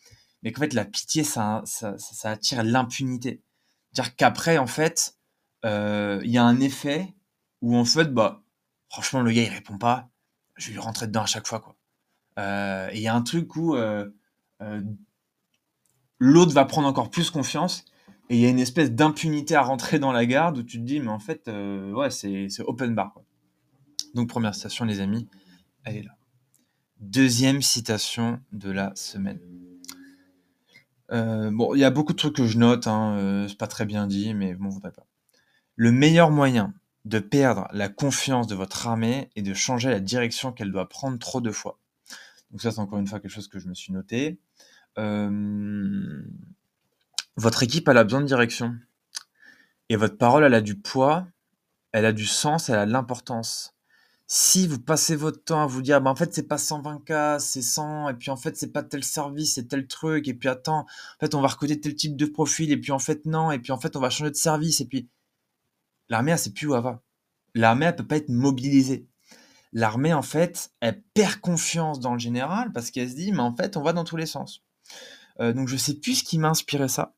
Mais 0.42 0.52
qu'en 0.52 0.62
fait, 0.62 0.72
la 0.72 0.84
pitié, 0.84 1.24
ça, 1.24 1.62
ça, 1.66 1.96
attire 2.30 2.62
l'impunité. 2.64 3.42
C'est-à-dire 3.92 4.16
qu'après, 4.16 4.56
en 4.58 4.66
fait, 4.66 5.16
euh, 5.64 6.20
il 6.24 6.30
y 6.30 6.38
a 6.38 6.44
un 6.44 6.60
effet 6.60 7.14
où 7.60 7.76
en 7.76 7.84
fait, 7.84 8.14
bah, 8.14 8.42
franchement, 8.88 9.20
le 9.20 9.32
gars, 9.32 9.42
il 9.42 9.50
répond 9.50 9.78
pas 9.78 10.08
je 10.56 10.66
vais 10.66 10.72
lui 10.74 10.80
rentrer 10.80 11.06
dedans 11.06 11.22
à 11.22 11.26
chaque 11.26 11.46
fois. 11.46 11.60
Quoi. 11.60 11.74
Euh, 12.38 12.90
et 12.92 12.98
il 12.98 13.02
y 13.02 13.08
a 13.08 13.14
un 13.14 13.22
truc 13.22 13.56
où 13.56 13.74
l'autre 16.18 16.52
va 16.52 16.66
prendre 16.66 16.86
encore 16.86 17.10
plus 17.10 17.30
confiance 17.30 17.84
Et 18.30 18.36
il 18.36 18.40
y 18.40 18.46
a 18.46 18.48
une 18.48 18.60
espèce 18.60 18.92
d'impunité 18.92 19.56
à 19.56 19.62
rentrer 19.62 19.98
dans 19.98 20.12
la 20.12 20.24
garde 20.24 20.58
où 20.58 20.62
tu 20.62 20.78
te 20.78 20.84
dis, 20.84 21.00
mais 21.00 21.10
en 21.10 21.18
fait, 21.18 21.48
euh, 21.48 21.92
ouais, 21.92 22.10
c'est 22.10 22.48
open 22.60 22.94
bar. 22.94 23.20
Donc, 24.14 24.28
première 24.28 24.54
citation, 24.54 24.84
les 24.84 25.00
amis, 25.00 25.28
elle 25.82 25.96
est 25.96 26.02
là. 26.04 26.16
Deuxième 27.00 27.60
citation 27.60 28.40
de 28.52 28.70
la 28.70 28.94
semaine. 28.94 29.40
Euh, 31.10 31.50
bon, 31.50 31.74
il 31.74 31.80
y 31.80 31.84
a 31.84 31.90
beaucoup 31.90 32.12
de 32.12 32.18
trucs 32.18 32.36
que 32.36 32.46
je 32.46 32.56
note, 32.56 32.86
hein, 32.86 33.16
euh, 33.16 33.48
c'est 33.48 33.58
pas 33.58 33.66
très 33.66 33.84
bien 33.84 34.06
dit, 34.06 34.32
mais 34.32 34.54
bon, 34.54 34.68
voudrais 34.68 34.92
pas. 34.92 35.06
Le 35.74 35.90
meilleur 35.90 36.30
moyen 36.30 36.72
de 37.06 37.18
perdre 37.18 37.66
la 37.72 37.88
confiance 37.88 38.46
de 38.46 38.54
votre 38.54 38.86
armée 38.86 39.30
est 39.34 39.42
de 39.42 39.54
changer 39.54 39.90
la 39.90 39.98
direction 39.98 40.52
qu'elle 40.52 40.70
doit 40.70 40.88
prendre 40.88 41.18
trop 41.18 41.40
de 41.40 41.50
fois. 41.50 41.80
Donc 42.52 42.62
ça, 42.62 42.70
c'est 42.70 42.78
encore 42.78 43.00
une 43.00 43.08
fois 43.08 43.18
quelque 43.18 43.32
chose 43.32 43.48
que 43.48 43.58
je 43.58 43.66
me 43.66 43.74
suis 43.74 43.92
noté. 43.92 44.38
Euh, 44.98 46.22
votre 47.36 47.62
équipe, 47.62 47.88
elle 47.88 47.98
a 47.98 48.04
besoin 48.04 48.20
de 48.20 48.26
direction. 48.26 48.76
Et 49.88 49.96
votre 49.96 50.18
parole, 50.18 50.44
elle 50.44 50.54
a 50.54 50.60
du 50.60 50.76
poids, 50.78 51.26
elle 51.92 52.04
a 52.04 52.12
du 52.12 52.26
sens, 52.26 52.68
elle 52.68 52.78
a 52.78 52.86
de 52.86 52.92
l'importance. 52.92 53.74
Si 54.26 54.68
vous 54.68 54.78
passez 54.78 55.16
votre 55.16 55.42
temps 55.42 55.62
à 55.62 55.66
vous 55.66 55.82
dire, 55.82 56.00
bah, 56.00 56.10
en 56.10 56.14
fait, 56.14 56.32
c'est 56.32 56.46
pas 56.46 56.56
120K, 56.56 57.40
c'est 57.40 57.62
100, 57.62 58.10
et 58.10 58.14
puis 58.14 58.30
en 58.30 58.36
fait, 58.36 58.56
c'est 58.56 58.72
pas 58.72 58.84
tel 58.84 59.02
service, 59.02 59.54
c'est 59.54 59.66
tel 59.66 59.88
truc, 59.88 60.28
et 60.28 60.34
puis 60.34 60.48
attends, 60.48 60.80
en 60.80 60.86
fait, 61.18 61.34
on 61.34 61.40
va 61.40 61.48
recruter 61.48 61.80
tel 61.80 61.96
type 61.96 62.16
de 62.16 62.26
profil, 62.26 62.70
et 62.70 62.76
puis 62.76 62.92
en 62.92 63.00
fait, 63.00 63.26
non, 63.26 63.50
et 63.50 63.58
puis 63.58 63.72
en 63.72 63.80
fait, 63.80 63.96
on 63.96 64.00
va 64.00 64.10
changer 64.10 64.30
de 64.30 64.36
service, 64.36 64.80
et 64.80 64.84
puis 64.86 65.08
l'armée, 66.08 66.30
elle 66.30 66.38
sait 66.38 66.52
plus 66.52 66.68
où 66.68 66.76
elle 66.76 66.82
va. 66.82 67.02
L'armée, 67.54 67.86
elle 67.86 67.96
peut 67.96 68.06
pas 68.06 68.16
être 68.16 68.28
mobilisée. 68.28 69.08
L'armée, 69.72 70.12
en 70.12 70.22
fait, 70.22 70.70
elle 70.80 71.02
perd 71.14 71.40
confiance 71.40 72.00
dans 72.00 72.12
le 72.12 72.18
général 72.18 72.72
parce 72.72 72.90
qu'elle 72.90 73.10
se 73.10 73.14
dit, 73.14 73.32
mais 73.32 73.40
en 73.40 73.54
fait, 73.54 73.76
on 73.76 73.82
va 73.82 73.92
dans 73.92 74.04
tous 74.04 74.16
les 74.16 74.26
sens. 74.26 74.62
Euh, 75.40 75.52
donc, 75.52 75.68
je 75.68 75.76
sais 75.76 75.94
plus 75.94 76.16
ce 76.16 76.24
qui 76.24 76.38
m'a 76.38 76.50
inspiré 76.50 76.88
ça. 76.88 77.14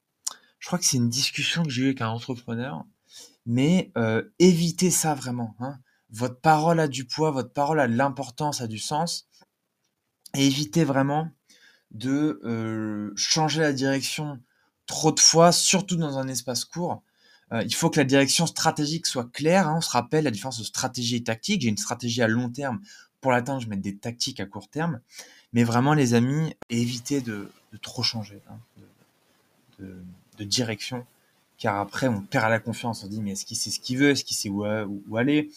Je 0.62 0.69
crois 0.69 0.78
que 0.78 0.85
c'est 0.85 0.97
une 0.97 1.09
discussion 1.11 1.64
que 1.64 1.71
j'ai 1.71 1.83
eue 1.83 1.87
avec 1.87 2.02
un 2.02 2.09
entrepreneur. 2.09 2.85
Mais 3.47 3.90
euh, 3.99 4.23
évitez 4.38 4.92
ça 4.92 5.12
vraiment. 5.12 5.57
Hein 5.59 5.81
votre 6.12 6.40
parole 6.40 6.78
a 6.78 6.87
du 6.87 7.04
poids, 7.04 7.33
votre 7.33 7.52
parole 7.52 7.81
a 7.81 7.88
de 7.88 7.97
l'importance, 7.97 8.61
a 8.61 8.69
du 8.69 8.78
sens. 8.78 9.26
Évitez 10.35 10.85
vraiment 10.85 11.31
de 11.90 12.40
euh, 12.45 13.12
changer 13.16 13.61
la 13.61 13.73
direction 13.73 14.38
trop 14.87 15.11
de 15.11 15.19
fois, 15.19 15.50
surtout 15.50 15.97
dans 15.97 16.19
un 16.19 16.28
espace 16.28 16.64
court. 16.64 17.02
Euh, 17.52 17.64
il 17.64 17.75
faut 17.75 17.90
que 17.90 17.99
la 17.99 18.04
direction 18.04 18.47
stratégique 18.47 19.07
soit 19.07 19.31
claire. 19.33 19.66
Hein. 19.66 19.78
On 19.78 19.81
se 19.81 19.90
rappelle 19.90 20.23
la 20.23 20.31
différence 20.31 20.61
de 20.61 20.64
stratégie 20.64 21.16
et 21.16 21.25
tactique. 21.25 21.62
J'ai 21.62 21.69
une 21.71 21.76
stratégie 21.76 22.23
à 22.23 22.28
long 22.28 22.50
terme. 22.50 22.81
Pour 23.21 23.33
l'atteindre, 23.33 23.61
je 23.61 23.69
mets 23.69 23.76
des 23.76 23.97
tactiques 23.97 24.38
à 24.38 24.47
court 24.47 24.69
terme. 24.69 25.00
Mais 25.52 25.64
vraiment, 25.64 25.92
les 25.92 26.14
amis, 26.14 26.54
évitez 26.71 27.21
de, 27.21 27.50
trop 27.81 28.04
changer 28.04 28.40
hein, 28.49 28.59
direction. 30.39 31.07
Car 31.59 31.79
après, 31.79 32.09
on 32.09 32.23
perd 32.23 32.51
la 32.51 32.59
confiance. 32.59 33.05
On 33.05 33.07
dit, 33.07 33.21
mais 33.21 33.33
est-ce 33.33 33.47
qu'il 33.47 33.57
sait 33.57 33.71
ce 33.71 33.81
qu'il 33.81 33.99
veut? 33.99 34.11
Est-ce 34.11 34.25
qu'il 34.25 34.37
sait 34.37 34.49
où 34.49 35.17
aller? 35.17 35.51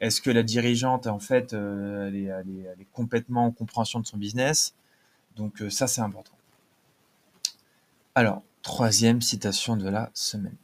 Est-ce 0.00 0.20
que 0.20 0.30
la 0.30 0.42
dirigeante, 0.42 1.06
en 1.06 1.18
fait, 1.18 1.54
euh, 1.54 2.08
elle, 2.08 2.16
est, 2.16 2.86
complètement 2.92 3.46
en 3.46 3.50
compréhension 3.50 4.00
de 4.00 4.06
son 4.06 4.18
business? 4.18 4.74
Donc 5.36 5.62
euh, 5.62 5.70
ça, 5.70 5.86
c'est 5.86 6.02
important. 6.02 6.36
Alors, 8.14 8.42
troisième 8.62 9.22
citation 9.22 9.76
de 9.76 9.88
la 9.88 10.10
semaine. 10.12 10.56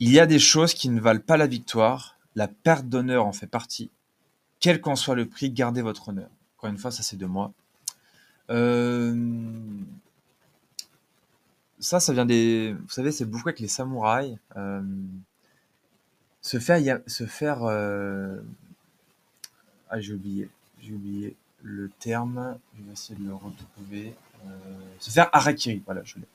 Il 0.00 0.10
y 0.10 0.20
a 0.20 0.26
des 0.26 0.38
choses 0.38 0.74
qui 0.74 0.88
ne 0.90 1.00
valent 1.00 1.20
pas 1.20 1.36
la 1.36 1.46
victoire, 1.46 2.18
la 2.36 2.48
perte 2.48 2.86
d'honneur 2.86 3.26
en 3.26 3.32
fait 3.32 3.46
partie. 3.46 3.90
Quel 4.60 4.80
qu'en 4.80 4.96
soit 4.96 5.14
le 5.14 5.26
prix, 5.26 5.50
gardez 5.50 5.82
votre 5.82 6.10
honneur. 6.10 6.28
Encore 6.56 6.70
une 6.70 6.78
fois, 6.78 6.90
ça 6.90 7.02
c'est 7.02 7.16
de 7.16 7.26
moi. 7.26 7.52
Euh, 8.50 9.14
ça, 11.80 12.00
ça 12.00 12.12
vient 12.12 12.26
des... 12.26 12.74
Vous 12.80 12.90
savez, 12.90 13.12
c'est 13.12 13.24
beaucoup 13.24 13.48
avec 13.48 13.60
les 13.60 13.68
samouraïs. 13.68 14.36
Se 16.40 16.58
faire, 16.58 17.00
se 17.06 17.26
faire, 17.26 17.64
euh, 17.64 18.40
ah 19.90 20.00
j'ai 20.00 20.14
oublié, 20.14 20.48
j'ai 20.80 20.94
oublié 20.94 21.36
le 21.62 21.90
terme, 22.00 22.56
je 22.78 22.84
vais 22.84 22.92
essayer 22.92 23.18
de 23.18 23.26
le 23.26 23.34
retrouver. 23.34 24.14
Euh, 24.46 24.50
se 25.00 25.10
faire 25.10 25.28
harakiri, 25.32 25.82
voilà, 25.84 26.02
je 26.04 26.16
l'ai. 26.16 26.28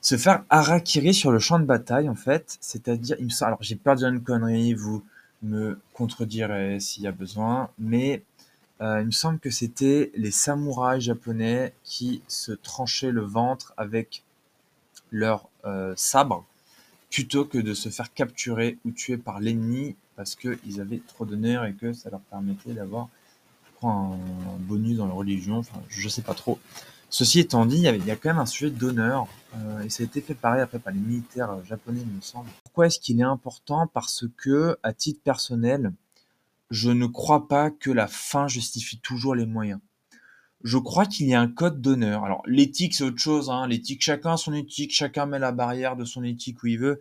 Se 0.00 0.16
faire 0.16 0.44
harakiri 0.50 1.14
sur 1.14 1.30
le 1.30 1.38
champ 1.38 1.60
de 1.60 1.64
bataille, 1.64 2.08
en 2.08 2.14
fait, 2.14 2.56
c'est-à-dire, 2.60 3.16
il 3.20 3.26
me 3.26 3.44
alors 3.44 3.58
j'ai 3.62 3.76
peur 3.76 3.96
de 3.96 4.04
une 4.04 4.22
connerie, 4.22 4.74
vous 4.74 5.04
me 5.42 5.78
contredirez 5.92 6.80
s'il 6.80 7.04
y 7.04 7.06
a 7.06 7.12
besoin, 7.12 7.70
mais 7.78 8.24
euh, 8.80 9.00
il 9.00 9.06
me 9.06 9.12
semble 9.12 9.38
que 9.38 9.50
c'était 9.50 10.10
les 10.16 10.30
samouraïs 10.30 11.04
japonais 11.04 11.74
qui 11.84 12.22
se 12.26 12.52
tranchaient 12.52 13.12
le 13.12 13.22
ventre 13.22 13.74
avec 13.76 14.24
leur 15.12 15.48
sabre 15.94 16.44
plutôt 17.10 17.44
que 17.44 17.58
de 17.58 17.74
se 17.74 17.90
faire 17.90 18.12
capturer 18.12 18.78
ou 18.84 18.90
tuer 18.90 19.18
par 19.18 19.38
l'ennemi 19.38 19.94
parce 20.16 20.34
qu'ils 20.34 20.80
avaient 20.80 21.02
trop 21.06 21.24
d'honneur 21.24 21.64
et 21.64 21.74
que 21.74 21.92
ça 21.92 22.10
leur 22.10 22.20
permettait 22.20 22.72
d'avoir, 22.72 23.08
un, 23.82 24.16
bonus 24.60 24.96
dans 24.96 25.06
la 25.06 25.12
religion, 25.12 25.58
enfin, 25.58 25.80
je 25.88 26.08
sais 26.08 26.22
pas 26.22 26.34
trop. 26.34 26.58
Ceci 27.10 27.40
étant 27.40 27.66
dit, 27.66 27.76
il 27.76 27.82
y, 27.82 27.88
avait, 27.88 27.98
il 27.98 28.06
y 28.06 28.10
a 28.10 28.16
quand 28.16 28.30
même 28.30 28.38
un 28.38 28.46
sujet 28.46 28.70
d'honneur, 28.70 29.26
euh, 29.56 29.82
et 29.82 29.90
ça 29.90 30.02
a 30.02 30.06
été 30.06 30.20
fait 30.20 30.34
pareil 30.34 30.62
après 30.62 30.78
par 30.78 30.92
les 30.92 31.00
militaires 31.00 31.50
euh, 31.50 31.64
japonais, 31.64 32.00
il 32.00 32.06
me 32.06 32.20
semble. 32.20 32.48
Pourquoi 32.64 32.86
est-ce 32.86 33.00
qu'il 33.00 33.20
est 33.20 33.24
important? 33.24 33.86
Parce 33.88 34.24
que, 34.36 34.78
à 34.82 34.92
titre 34.92 35.20
personnel, 35.22 35.92
je 36.70 36.90
ne 36.90 37.06
crois 37.06 37.48
pas 37.48 37.70
que 37.70 37.90
la 37.90 38.06
fin 38.06 38.48
justifie 38.48 38.98
toujours 38.98 39.34
les 39.34 39.44
moyens 39.44 39.80
je 40.64 40.78
crois 40.78 41.06
qu'il 41.06 41.26
y 41.26 41.34
a 41.34 41.40
un 41.40 41.48
code 41.48 41.80
d'honneur. 41.80 42.24
Alors, 42.24 42.42
l'éthique, 42.46 42.94
c'est 42.94 43.04
autre 43.04 43.18
chose. 43.18 43.50
Hein. 43.50 43.66
L'éthique, 43.66 44.02
chacun 44.02 44.34
a 44.34 44.36
son 44.36 44.52
éthique, 44.52 44.92
chacun 44.92 45.26
met 45.26 45.38
la 45.38 45.52
barrière 45.52 45.96
de 45.96 46.04
son 46.04 46.22
éthique 46.24 46.62
où 46.62 46.66
il 46.66 46.78
veut. 46.78 47.00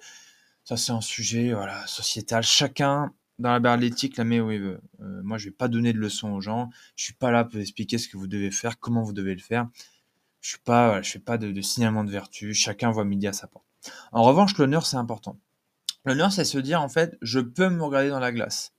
Ça, 0.64 0.78
c'est 0.78 0.92
un 0.92 1.02
sujet 1.02 1.54
sociétal. 1.86 2.44
Chacun, 2.44 3.14
dans 3.40 3.52
la 3.52 3.60
barrière 3.60 3.80
de 3.80 3.86
l'éthique, 3.86 4.18
la 4.18 4.24
met 4.24 4.40
où 4.40 4.52
il 4.52 4.62
veut. 4.62 4.82
Euh, 5.02 5.22
moi, 5.24 5.38
je 5.38 5.46
vais 5.46 5.52
pas 5.52 5.68
donner 5.68 5.94
de 5.94 5.98
leçons 5.98 6.32
aux 6.32 6.42
gens. 6.42 6.70
Je 6.96 7.06
suis 7.06 7.14
pas 7.14 7.32
là 7.32 7.44
pour 7.44 7.60
expliquer 7.60 7.98
ce 7.98 8.08
que 8.08 8.18
vous 8.18 8.28
devez 8.28 8.52
faire, 8.52 8.80
comment 8.80 9.04
vous 9.04 9.14
devez 9.14 9.34
le 9.34 9.42
faire. 9.42 9.68
Je 10.42 10.50
suis 10.50 10.60
pas, 10.60 11.02
fais 11.04 11.20
pas 11.20 11.38
de, 11.38 11.62
signalement 11.62 12.04
de 12.04 12.12
vertu. 12.12 12.54
Chacun 12.54 12.92
voit 12.92 13.06
midi 13.06 13.28
à 13.28 13.34
sa 13.34 13.48
porte. 13.48 13.66
En 14.12 14.24
revanche, 14.24 14.58
l'honneur, 14.58 14.86
c'est 14.86 14.98
important. 14.98 15.38
L'honneur, 16.06 16.32
c'est 16.32 16.46
se 16.46 16.58
dire, 16.58 16.82
en 16.82 16.90
fait, 16.90 17.18
je 17.22 17.40
peux 17.40 17.70
me 17.70 17.84
regarder 17.84 18.10
dans 18.10 18.20
la 18.20 18.32
glace. 18.32 18.74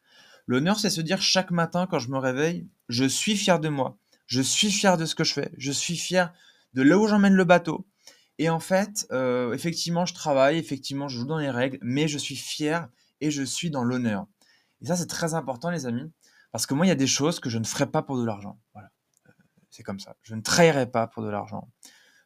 L'honneur, 0.48 0.80
c'est 0.80 0.90
se 0.90 1.00
dire 1.00 1.22
chaque 1.22 1.52
matin, 1.52 1.86
quand 1.88 2.00
je 2.00 2.10
me 2.10 2.18
réveille, 2.18 2.66
je 2.88 3.04
suis 3.04 3.36
fier 3.36 3.60
de 3.60 3.68
moi 3.68 3.96
je 4.32 4.40
suis 4.40 4.70
fier 4.70 4.96
de 4.96 5.04
ce 5.04 5.14
que 5.14 5.24
je 5.24 5.34
fais, 5.34 5.52
je 5.58 5.70
suis 5.70 5.94
fier 5.94 6.32
de 6.72 6.80
là 6.80 6.96
où 6.96 7.06
j'emmène 7.06 7.34
le 7.34 7.44
bateau. 7.44 7.86
Et 8.38 8.48
en 8.48 8.60
fait, 8.60 9.06
euh, 9.12 9.52
effectivement, 9.52 10.06
je 10.06 10.14
travaille, 10.14 10.56
effectivement, 10.56 11.06
je 11.06 11.18
joue 11.18 11.26
dans 11.26 11.36
les 11.36 11.50
règles, 11.50 11.78
mais 11.82 12.08
je 12.08 12.16
suis 12.16 12.34
fier 12.34 12.88
et 13.20 13.30
je 13.30 13.42
suis 13.42 13.68
dans 13.68 13.84
l'honneur. 13.84 14.26
Et 14.80 14.86
ça, 14.86 14.96
c'est 14.96 15.06
très 15.06 15.34
important, 15.34 15.68
les 15.68 15.84
amis, 15.84 16.10
parce 16.50 16.64
que 16.64 16.72
moi, 16.72 16.86
il 16.86 16.88
y 16.88 16.92
a 16.92 16.94
des 16.94 17.06
choses 17.06 17.40
que 17.40 17.50
je 17.50 17.58
ne 17.58 17.64
ferai 17.64 17.86
pas 17.86 18.00
pour 18.00 18.16
de 18.16 18.24
l'argent. 18.24 18.58
Voilà. 18.72 18.90
Euh, 19.28 19.32
c'est 19.68 19.82
comme 19.82 20.00
ça. 20.00 20.16
Je 20.22 20.34
ne 20.34 20.40
trahirai 20.40 20.90
pas 20.90 21.06
pour 21.06 21.22
de 21.22 21.28
l'argent. 21.28 21.68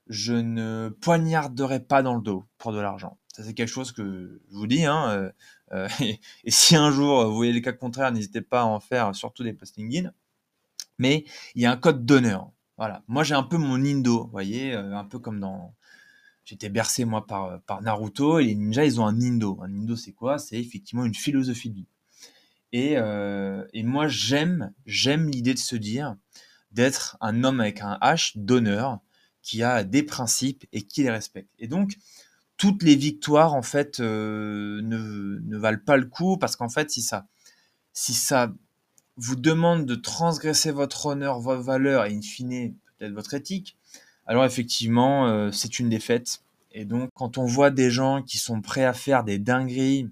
Je 0.07 0.35
ne 0.35 0.97
poignarderai 1.01 1.81
pas 1.81 2.05
dans 2.05 2.15
le 2.15 2.23
dos 2.23 2.47
pour 2.57 2.73
de 2.73 2.79
l'argent. 2.79 3.19
Ça, 3.35 3.43
c'est 3.43 3.53
quelque 3.53 3.67
chose 3.67 3.91
que 3.91 4.41
je 4.49 4.55
vous 4.55 4.69
dis. 4.69 4.85
Hein, 4.85 5.33
euh, 5.73 5.89
et, 6.01 6.21
si 6.53 6.77
un 6.77 6.93
jour 6.93 7.27
vous 7.27 7.35
voyez 7.35 7.53
les 7.53 7.63
cas 7.63 7.73
contraires, 7.73 8.13
n'hésitez 8.13 8.43
pas 8.43 8.61
à 8.61 8.65
en 8.65 8.79
faire, 8.79 9.13
surtout 9.17 9.43
des 9.43 9.53
postings 9.53 10.09
mais 10.99 11.25
il 11.55 11.63
y 11.63 11.67
a 11.67 11.73
un 11.73 11.77
code 11.77 12.05
d'honneur. 12.05 12.51
Voilà. 12.79 13.03
Moi, 13.09 13.25
j'ai 13.25 13.35
un 13.35 13.43
peu 13.43 13.57
mon 13.57 13.83
Indo, 13.83 14.25
vous 14.25 14.31
voyez, 14.31 14.75
euh, 14.75 14.97
un 14.97 15.05
peu 15.05 15.19
comme 15.19 15.41
dans. 15.41 15.75
J'étais 16.45 16.69
bercé, 16.69 17.05
moi, 17.05 17.27
par, 17.27 17.47
euh, 17.47 17.81
Naruto, 17.81 18.39
et 18.39 18.45
les 18.45 18.55
ninjas, 18.55 18.85
ils 18.85 19.01
ont 19.01 19.07
un 19.07 19.21
Indo. 19.21 19.59
Un 19.63 19.75
Indo, 19.75 19.97
c'est 19.97 20.13
quoi? 20.13 20.39
C'est 20.39 20.61
effectivement 20.61 21.05
une 21.05 21.15
philosophie 21.15 21.71
de 21.71 21.77
vie. 21.77 21.89
Et, 22.73 22.95
euh, 22.99 23.65
et 23.73 23.83
moi, 23.83 24.09
j'aime, 24.09 24.73
j'aime 24.85 25.29
l'idée 25.29 25.55
de 25.55 25.59
se 25.59 25.77
dire 25.77 26.17
d'être 26.71 27.17
un 27.21 27.43
homme 27.45 27.61
avec 27.61 27.81
un 27.81 27.99
H 28.03 28.33
d'honneur, 28.37 29.01
qui 29.43 29.63
a 29.63 29.85
des 29.85 30.03
principes 30.03 30.67
et 30.73 30.83
qui 30.83 31.05
les 31.05 31.11
respecte. 31.11 31.51
Et 31.59 31.69
donc, 31.69 31.97
toutes 32.57 32.83
les 32.83 32.97
victoires, 32.97 33.55
en 33.55 33.63
fait, 33.63 34.01
ne, 34.01 34.81
ne 34.83 35.57
valent 35.57 35.83
pas 35.85 35.97
le 35.97 36.07
coup, 36.07 36.37
parce 36.37 36.57
qu'en 36.57 36.69
fait, 36.69 36.91
si 36.91 37.01
ça, 37.01 37.27
si 37.93 38.13
ça 38.13 38.53
vous 39.17 39.37
demande 39.37 39.87
de 39.87 39.95
transgresser 39.95 40.73
votre 40.73 41.07
honneur, 41.07 41.41
vos 41.41 41.61
valeurs 41.61 42.07
et 42.07 42.15
in 42.15 42.23
fine 42.23 42.75
peut-être 42.99 43.13
votre 43.13 43.35
éthique, 43.35 43.77
alors 44.27 44.45
effectivement, 44.45 45.29
euh, 45.29 45.51
c'est 45.53 45.79
une 45.79 45.89
défaite. 45.89 46.43
Et 46.73 46.85
donc, 46.85 47.11
quand 47.15 47.39
on 47.39 47.47
voit 47.47 47.71
des 47.71 47.91
gens 47.91 48.23
qui 48.23 48.39
sont 48.39 48.61
prêts 48.61 48.85
à 48.85 48.93
faire 48.93 49.25
des 49.25 49.39
dingueries, 49.39 50.11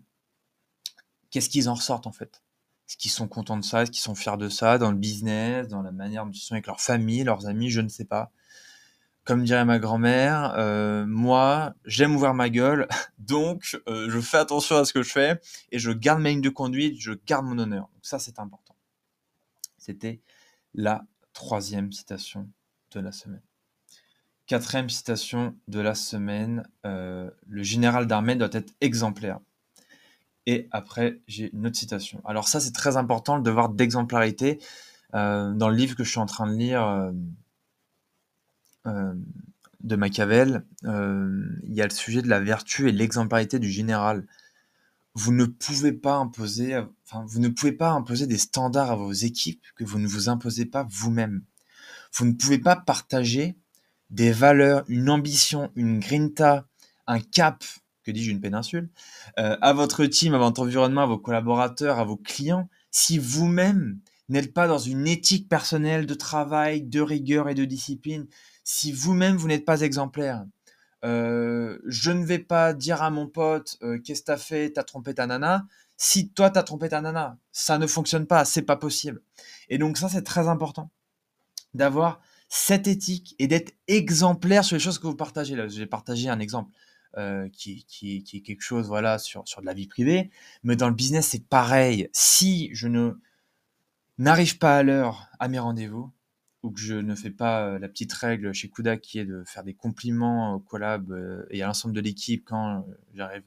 qu'est-ce 1.31 1.49
qu'ils 1.49 1.69
en 1.69 1.75
ressortent 1.75 2.07
en 2.07 2.13
fait? 2.13 2.43
Est-ce 2.89 2.97
qu'ils 2.97 3.11
sont 3.11 3.29
contents 3.29 3.57
de 3.57 3.65
ça? 3.65 3.83
Est-ce 3.83 3.91
qu'ils 3.91 4.03
sont 4.03 4.15
fiers 4.15 4.37
de 4.37 4.49
ça? 4.49 4.79
Dans 4.79 4.91
le 4.91 4.97
business, 4.97 5.69
dans 5.69 5.83
la 5.83 5.91
manière 5.91 6.25
dont 6.25 6.33
ils 6.33 6.39
sont 6.39 6.55
avec 6.55 6.67
leur 6.67 6.81
famille, 6.81 7.25
leurs 7.25 7.47
amis, 7.47 7.71
je 7.71 7.81
ne 7.81 7.89
sais 7.89 8.05
pas. 8.05 8.31
Comme 9.25 9.43
dirait 9.43 9.65
ma 9.65 9.79
grand-mère, 9.79 10.55
euh, 10.59 11.07
moi, 11.07 11.75
j'aime 11.87 12.15
ouvrir 12.15 12.35
ma 12.35 12.51
gueule, 12.51 12.87
donc 13.19 13.81
euh, 13.89 14.09
je 14.11 14.21
fais 14.21 14.37
attention 14.37 14.77
à 14.77 14.85
ce 14.85 14.93
que 14.93 15.03
je 15.03 15.11
fais 15.11 15.41
et 15.73 15.79
je 15.79 15.91
garde 15.91 16.21
ma 16.21 16.29
ligne 16.29 16.43
de 16.43 16.51
conduite, 16.51 17.01
je 17.01 17.13
garde 17.27 17.47
mon 17.47 17.59
honneur. 17.59 17.89
Ça, 18.03 18.19
c'est 18.19 18.39
important. 18.39 18.64
C'était 19.85 20.23
la 20.73 21.05
troisième 21.35 21.93
citation 21.93 22.49
de 22.93 23.01
la 23.01 23.13
semaine. 23.13 23.43
Quatrième 24.47 24.89
citation 24.89 25.55
de 25.69 25.79
la 25.79 25.95
semaine, 25.95 26.67
euh, 26.87 27.31
le 27.47 27.63
général 27.63 28.07
d'armée 28.07 28.35
doit 28.35 28.49
être 28.53 28.73
exemplaire. 28.81 29.41
Et 30.47 30.69
après, 30.71 31.21
j'ai 31.27 31.51
une 31.53 31.67
autre 31.67 31.77
citation. 31.77 32.23
Alors 32.25 32.49
ça, 32.49 32.61
c'est 32.61 32.73
très 32.73 32.97
important, 32.97 33.37
le 33.37 33.43
devoir 33.43 33.69
d'exemplarité. 33.69 34.59
Euh, 35.15 35.53
dans 35.53 35.69
le 35.69 35.77
livre 35.77 35.97
que 35.97 36.05
je 36.05 36.11
suis 36.13 36.19
en 36.19 36.25
train 36.25 36.47
de 36.47 36.57
lire 36.57 37.13
euh, 38.87 39.15
de 39.81 39.97
Machiavel, 39.97 40.65
il 40.83 41.75
y 41.75 41.83
a 41.83 41.85
le 41.85 41.91
sujet 41.91 42.23
de 42.23 42.29
la 42.29 42.41
vertu 42.41 42.89
et 42.89 42.93
l'exemplarité 42.93 43.59
du 43.59 43.71
général. 43.71 44.25
Vous 45.15 45.33
ne 45.33 45.45
pouvez 45.45 45.93
pas 45.93 46.17
imposer, 46.17 46.77
enfin, 47.07 47.25
vous 47.27 47.39
ne 47.39 47.49
pouvez 47.49 47.73
pas 47.73 47.91
imposer 47.91 48.27
des 48.27 48.39
standards 48.39 48.91
à 48.91 48.97
vos 48.97 49.13
équipes 49.13 49.65
que 49.77 49.85
vous 49.85 49.99
ne 49.99 50.09
vous 50.09 50.29
imposez 50.29 50.67
pas 50.67 50.87
vous-même. 50.91 51.45
Vous 52.15 52.27
ne 52.27 52.33
pouvez 52.33 52.59
pas 52.59 52.77
partager 52.77 53.57
des 54.11 54.33
valeurs, 54.33 54.85
une 54.89 55.11
ambition, 55.11 55.71
une 55.77 55.99
grinta, 55.99 56.67
un 57.07 57.21
cap, 57.21 57.65
que 58.03 58.11
dis-je, 58.11 58.31
une 58.31 58.41
péninsule, 58.41 58.91
euh, 59.39 59.57
à 59.61 59.73
votre 59.73 60.05
team, 60.07 60.35
à 60.35 60.39
votre 60.39 60.63
environnement, 60.63 61.03
à 61.03 61.07
vos 61.07 61.19
collaborateurs, 61.19 61.99
à 61.99 62.05
vos 62.05 62.17
clients, 62.17 62.69
si 62.91 63.19
vous-même 63.19 64.01
n'êtes 64.29 64.55
pas 64.55 64.69
dans 64.69 64.79
une 64.79 65.07
éthique 65.07 65.49
personnelle 65.49 66.07
de 66.07 66.15
travail, 66.15 66.83
de 66.83 67.01
rigueur 67.01 67.49
et 67.49 67.55
de 67.55 67.65
discipline, 67.65 68.27
si 68.63 68.93
vous-même 68.93 69.37
vous, 69.37 69.49
n'êtes 69.49 69.65
pas 69.65 69.83
exemplaire. 69.83 70.45
Euh, 71.05 71.79
je 71.87 72.11
ne 72.11 72.25
vais 72.25 72.39
pas 72.39 72.73
dire 72.73 73.03
à 73.03 73.11
mon 73.11 73.29
pote 73.29 73.77
euh, 73.83 73.99
qu'est-ce 73.99 74.23
que 74.23 74.27
t'as 74.27 74.37
fait, 74.39 74.71
t'as 74.71 74.85
trompé 74.85 75.15
ta 75.15 75.27
nana. 75.27 75.67
Si 75.97 76.31
toi 76.31 76.51
t'as 76.51 76.63
trompé 76.63 76.89
ta 76.89 77.01
nana, 77.01 77.39
ça 77.53 77.79
ne 77.79 77.87
fonctionne 77.87 78.27
pas, 78.27 78.45
c'est 78.45 78.63
pas 78.63 78.77
possible. 78.77 79.23
Et 79.69 79.79
donc 79.79 79.99
ça 79.99 80.09
c'est 80.09 80.23
très 80.23 80.49
important 80.49 80.91
d'avoir 81.75 82.21
cette 82.49 82.87
éthique 82.87 83.35
et 83.39 83.47
d'être 83.49 83.75
exemplaire 83.87 84.65
sur 84.65 84.77
les 84.77 84.81
choses 84.81 84.99
que 84.99 85.07
vous 85.07 85.17
partagez. 85.17 85.57
Là, 85.57 85.69
j'ai 85.69 85.87
partagé 85.87 86.29
un 86.29 86.41
exemple 86.41 86.73
euh, 87.19 87.49
qui, 87.53 87.85
qui, 87.85 88.23
qui, 88.25 88.39
est 88.39 88.43
quelque 88.43 88.63
chose 88.63 88.89
voilà 88.89 89.19
sur, 89.19 89.47
sur 89.47 89.61
de 89.61 89.67
la 89.67 89.75
vie 89.75 89.87
privée, 89.89 90.31
mais 90.63 90.77
dans 90.77 90.89
le 90.89 90.95
business 90.95 91.29
c'est 91.29 91.47
pareil. 91.47 92.09
Si 92.13 92.71
je 92.73 92.89
ne 92.89 93.13
n'arrive 94.19 94.59
pas 94.59 94.79
à 94.79 94.83
l'heure 94.83 95.29
à 95.39 95.49
mes 95.49 95.59
rendez-vous 95.59 96.11
ou 96.65 96.71
que 96.71 96.81
je 96.81 96.95
ne 96.95 97.15
fais 97.15 97.31
pas 97.31 97.67
euh, 97.67 97.79
la 97.79 97.89
petite 97.89 98.13
règle 98.13 98.53
chez 98.55 98.71
Kuda 98.71 98.97
qui 98.97 99.19
est 99.19 99.25
de 99.25 99.45
faire 99.47 99.63
des 99.63 99.75
compliments 99.75 100.55
au 100.55 100.61
collab 100.61 101.13
euh, 101.13 101.45
et 101.51 101.63
à 101.63 101.67
l'ensemble 101.67 101.95
de 101.95 102.01
l'équipe 102.01 102.45
quand 102.47 102.87
j'arrive 103.15 103.45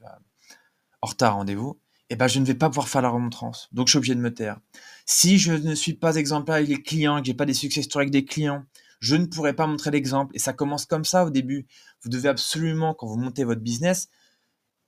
en 1.02 1.06
retard 1.06 1.32
à 1.32 1.34
rendez-vous, 1.34 1.78
eh 2.10 2.16
ben, 2.16 2.28
je 2.28 2.38
ne 2.38 2.44
vais 2.44 2.54
pas 2.54 2.68
pouvoir 2.68 2.88
faire 2.88 3.02
la 3.02 3.10
remontrance. 3.10 3.68
Donc, 3.72 3.88
je 3.88 3.92
suis 3.92 3.98
obligé 3.98 4.14
de 4.14 4.20
me 4.20 4.32
taire. 4.32 4.58
Si 5.04 5.38
je 5.38 5.52
ne 5.52 5.74
suis 5.74 5.92
pas 5.92 6.16
exemplaire 6.16 6.56
avec 6.56 6.68
les 6.68 6.82
clients, 6.82 7.20
que 7.20 7.26
j'ai 7.26 7.34
pas 7.34 7.44
des 7.44 7.54
succès 7.54 7.80
historiques 7.80 8.10
des 8.10 8.24
clients, 8.24 8.64
je 9.00 9.16
ne 9.16 9.26
pourrais 9.26 9.52
pas 9.52 9.66
montrer 9.66 9.90
l'exemple. 9.90 10.34
Et 10.34 10.38
ça 10.38 10.52
commence 10.52 10.86
comme 10.86 11.04
ça 11.04 11.24
au 11.24 11.30
début. 11.30 11.66
Vous 12.02 12.08
devez 12.08 12.28
absolument, 12.28 12.94
quand 12.94 13.06
vous 13.06 13.18
montez 13.18 13.44
votre 13.44 13.60
business, 13.60 14.08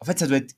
en 0.00 0.06
fait, 0.06 0.18
ça 0.18 0.26
doit 0.26 0.38
être 0.38 0.54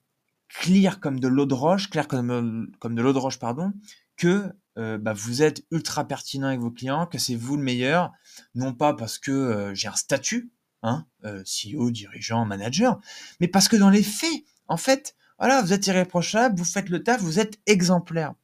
clair 0.48 1.00
comme 1.00 1.18
de 1.18 1.28
l'eau 1.28 1.46
de 1.46 1.54
roche, 1.54 1.90
clair 1.90 2.06
comme, 2.06 2.70
comme 2.78 2.94
de 2.94 3.02
l'eau 3.02 3.12
de 3.12 3.18
roche, 3.18 3.38
pardon, 3.38 3.72
que 4.16 4.52
euh, 4.78 4.96
bah, 4.98 5.12
vous 5.12 5.42
êtes 5.42 5.64
ultra 5.70 6.06
pertinent 6.06 6.46
avec 6.46 6.60
vos 6.60 6.70
clients, 6.70 7.06
que 7.06 7.18
c'est 7.18 7.34
vous 7.34 7.56
le 7.56 7.62
meilleur, 7.62 8.12
non 8.54 8.72
pas 8.72 8.94
parce 8.94 9.18
que 9.18 9.30
euh, 9.30 9.74
j'ai 9.74 9.88
un 9.88 9.94
statut, 9.94 10.50
hein, 10.82 11.06
euh, 11.24 11.42
CEO, 11.44 11.90
dirigeant, 11.90 12.44
manager, 12.46 12.98
mais 13.40 13.48
parce 13.48 13.68
que 13.68 13.76
dans 13.76 13.90
les 13.90 14.02
faits, 14.02 14.44
en 14.68 14.78
fait, 14.78 15.14
voilà, 15.38 15.60
vous 15.60 15.72
êtes 15.72 15.86
irréprochable, 15.86 16.58
vous 16.58 16.64
faites 16.64 16.88
le 16.88 17.02
taf, 17.02 17.20
vous 17.20 17.38
êtes 17.38 17.58
exemplaire. 17.66 18.34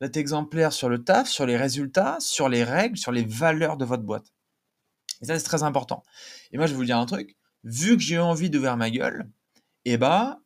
Vous 0.00 0.06
êtes 0.06 0.16
exemplaire 0.16 0.72
sur 0.72 0.88
le 0.88 1.04
taf, 1.04 1.28
sur 1.28 1.46
les 1.46 1.56
résultats, 1.56 2.16
sur 2.20 2.48
les 2.48 2.64
règles, 2.64 2.96
sur 2.96 3.12
les 3.12 3.24
valeurs 3.24 3.76
de 3.76 3.84
votre 3.84 4.02
boîte. 4.02 4.32
Et 5.22 5.26
ça, 5.26 5.38
c'est 5.38 5.44
très 5.44 5.62
important. 5.62 6.02
Et 6.52 6.56
moi, 6.56 6.66
je 6.66 6.72
vais 6.72 6.76
vous 6.76 6.84
dire 6.84 6.98
un 6.98 7.06
truc. 7.06 7.36
Vu 7.64 7.96
que 7.96 8.02
j'ai 8.02 8.18
envie 8.18 8.50
d'ouvrir 8.50 8.76
ma 8.76 8.90
gueule, 8.90 9.28
et 9.84 9.92
eh 9.92 9.96
bah, 9.96 10.40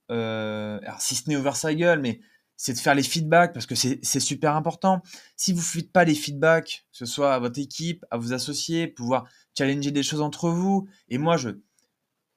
si 0.98 1.14
ce 1.14 1.28
n'est 1.28 1.36
ouvrir 1.36 1.56
sa 1.56 1.74
gueule, 1.74 2.00
mais 2.00 2.20
c'est 2.62 2.74
de 2.74 2.78
faire 2.78 2.94
les 2.94 3.02
feedbacks 3.02 3.52
parce 3.52 3.66
que 3.66 3.74
c'est 3.74 4.20
super 4.20 4.54
important. 4.54 5.02
Si 5.34 5.52
vous 5.52 5.58
ne 5.58 5.64
faites 5.64 5.90
pas 5.90 6.04
les 6.04 6.14
feedbacks, 6.14 6.84
que 6.92 6.96
ce 6.96 7.06
soit 7.06 7.34
à 7.34 7.40
votre 7.40 7.58
équipe, 7.58 8.06
à 8.12 8.18
vos 8.18 8.32
associés, 8.32 8.86
pouvoir 8.86 9.24
challenger 9.58 9.90
des 9.90 10.04
choses 10.04 10.20
entre 10.20 10.48
vous, 10.48 10.88
et 11.08 11.18
moi, 11.18 11.36
je 11.36 11.50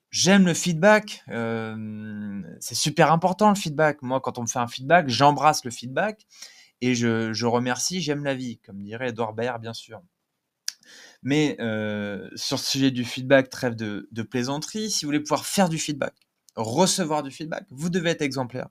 j'aime 0.09 0.47
le 0.47 0.55
feedback. 0.55 1.21
Euh, 1.29 2.41
c'est 2.59 2.73
super 2.73 3.11
important 3.11 3.49
le 3.49 3.55
feedback. 3.55 4.01
Moi, 4.01 4.19
quand 4.19 4.39
on 4.39 4.41
me 4.41 4.47
fait 4.47 4.57
un 4.57 4.67
feedback, 4.67 5.09
j'embrasse 5.09 5.63
le 5.63 5.69
feedback 5.69 6.25
et 6.81 6.95
je, 6.95 7.31
je 7.31 7.45
remercie, 7.45 8.01
j'aime 8.01 8.23
la 8.23 8.33
vie, 8.33 8.57
comme 8.65 8.81
dirait 8.81 9.09
Edouard 9.09 9.33
Baird, 9.33 9.61
bien 9.61 9.75
sûr. 9.75 10.01
Mais 11.21 11.55
euh, 11.59 12.27
sur 12.35 12.57
ce 12.57 12.71
sujet 12.71 12.89
du 12.89 13.05
feedback, 13.05 13.51
trêve 13.51 13.75
de, 13.75 14.07
plaisanterie, 14.23 14.89
si 14.89 15.05
vous 15.05 15.09
voulez 15.09 15.19
pouvoir 15.19 15.45
faire 15.45 15.69
du 15.69 15.77
feedback, 15.77 16.15
recevoir 16.55 17.21
du 17.21 17.29
feedback, 17.29 17.67
vous 17.69 17.91
devez 17.91 18.09
être 18.09 18.23
exemplaire. 18.23 18.69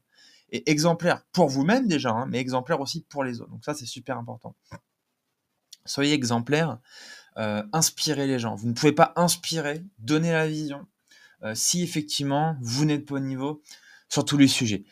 Et 0.55 0.71
exemplaire 0.71 1.25
pour 1.33 1.49
vous-même 1.49 1.89
déjà, 1.89 2.11
hein, 2.11 2.27
mais 2.27 2.39
exemplaire 2.39 2.81
aussi 2.81 3.03
pour 3.09 3.25
les 3.25 3.41
autres. 3.41 3.51
Donc 3.51 3.65
ça, 3.65 3.75
c'est 3.75 3.87
super 3.87 4.17
important. 4.17 4.55
Soyez 5.85 6.15
exemplaire, 6.15 6.79
euh, 7.39 7.65
inspirez 7.73 8.29
les 8.29 8.39
gens. 8.39 8.55
Vous 8.55 8.69
ne 8.69 8.73
pouvez 8.73 8.93
pas 8.93 9.13
inspirer, 9.17 9.83
donner 9.99 10.31
la 10.31 10.47
vision, 10.47 10.87
euh, 11.43 11.57
si 11.57 11.83
effectivement 11.83 12.57
vous 12.61 12.85
n'êtes 12.85 13.05
pas 13.05 13.17
au 13.17 13.19
niveau 13.19 13.65
sur 14.09 14.25
tous 14.25 14.37
les 14.37 14.47
sujets. 14.47 14.85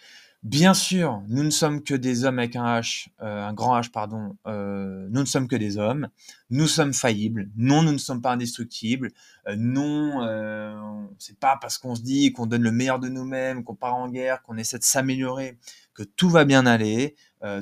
Bien 0.43 0.75
sûr, 0.75 1.23
nous 1.29 1.45
ne 1.45 1.51
sommes 1.51 1.85
que 1.85 1.95
des 1.95 2.25
hommes 2.25 2.41
avec 2.41 2.57
un 2.57 2.65
H, 2.65 3.07
euh, 3.21 3.47
un 3.47 3.53
grand 3.53 3.79
H, 3.79 3.93
pardon. 3.93 4.37
Euh, 4.49 5.07
nous 5.09 5.21
ne 5.21 5.25
sommes 5.25 5.47
que 5.47 5.55
des 5.55 5.79
hommes. 5.79 6.09
Nous 6.51 6.67
sommes 6.67 6.93
faillibles. 6.93 7.49
Non, 7.55 7.83
nous 7.83 7.93
ne 7.93 7.99
sommes 7.99 8.21
pas 8.21 8.33
indestructibles. 8.33 9.13
Euh, 9.47 9.55
non, 9.57 10.25
euh, 10.25 10.75
c'est 11.21 11.39
pas 11.39 11.59
parce 11.61 11.79
qu'on 11.79 11.95
se 11.95 12.03
dit 12.03 12.33
qu'on 12.33 12.47
donne 12.47 12.63
le 12.63 12.73
meilleur 12.73 12.99
de 12.99 13.09
nous-mêmes, 13.09 13.63
qu'on 13.63 13.77
part 13.77 13.95
en 13.95 14.09
guerre, 14.09 14.43
qu'on 14.43 14.57
essaie 14.57 14.81
de 14.81 14.85
s'améliorer, 14.85 15.59
que 15.95 16.03
tout 16.03 16.29
va 16.29 16.45
bien 16.45 16.67
aller. 16.67 17.15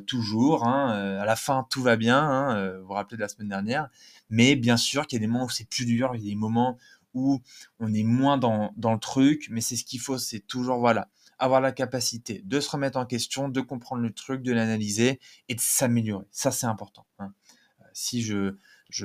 toujours, 0.07 0.67
hein, 0.67 1.19
à 1.21 1.25
la 1.25 1.37
fin, 1.37 1.67
tout 1.71 1.83
va 1.83 1.97
bien. 1.97 2.19
Hein, 2.19 2.79
vous 2.79 2.87
vous 2.87 2.93
rappelez 2.95 3.17
de 3.17 3.23
la 3.23 3.29
semaine 3.29 3.49
dernière. 3.49 3.89
Mais 4.31 4.57
bien 4.57 4.79
sûr 4.79 5.07
qu'il 5.07 5.19
y 5.19 5.21
a 5.23 5.27
des 5.27 5.31
moments 5.31 5.47
où 5.47 5.51
c'est 5.51 5.69
plus 5.69 5.85
dur. 5.85 6.13
Il 6.15 6.23
y 6.23 6.29
a 6.29 6.31
des 6.31 6.37
moments 6.37 6.79
où 7.13 7.41
on 7.79 7.93
est 7.93 8.05
moins 8.05 8.39
dans, 8.39 8.73
dans 8.77 8.93
le 8.95 8.99
truc. 8.99 9.49
Mais 9.51 9.61
c'est 9.61 9.77
ce 9.77 9.85
qu'il 9.85 10.01
faut. 10.01 10.17
C'est 10.17 10.41
toujours 10.41 10.79
voilà 10.79 11.09
avoir 11.41 11.61
la 11.61 11.73
capacité 11.73 12.43
de 12.45 12.61
se 12.61 12.71
remettre 12.71 12.99
en 12.99 13.07
question, 13.07 13.49
de 13.49 13.61
comprendre 13.61 14.03
le 14.03 14.13
truc, 14.13 14.43
de 14.43 14.53
l'analyser 14.53 15.21
et 15.49 15.55
de 15.55 15.61
s'améliorer. 15.61 16.27
Ça, 16.31 16.51
c'est 16.51 16.67
important. 16.67 17.07
Hein. 17.19 17.33
Euh, 17.81 17.85
si 17.93 18.23
je, 18.23 18.55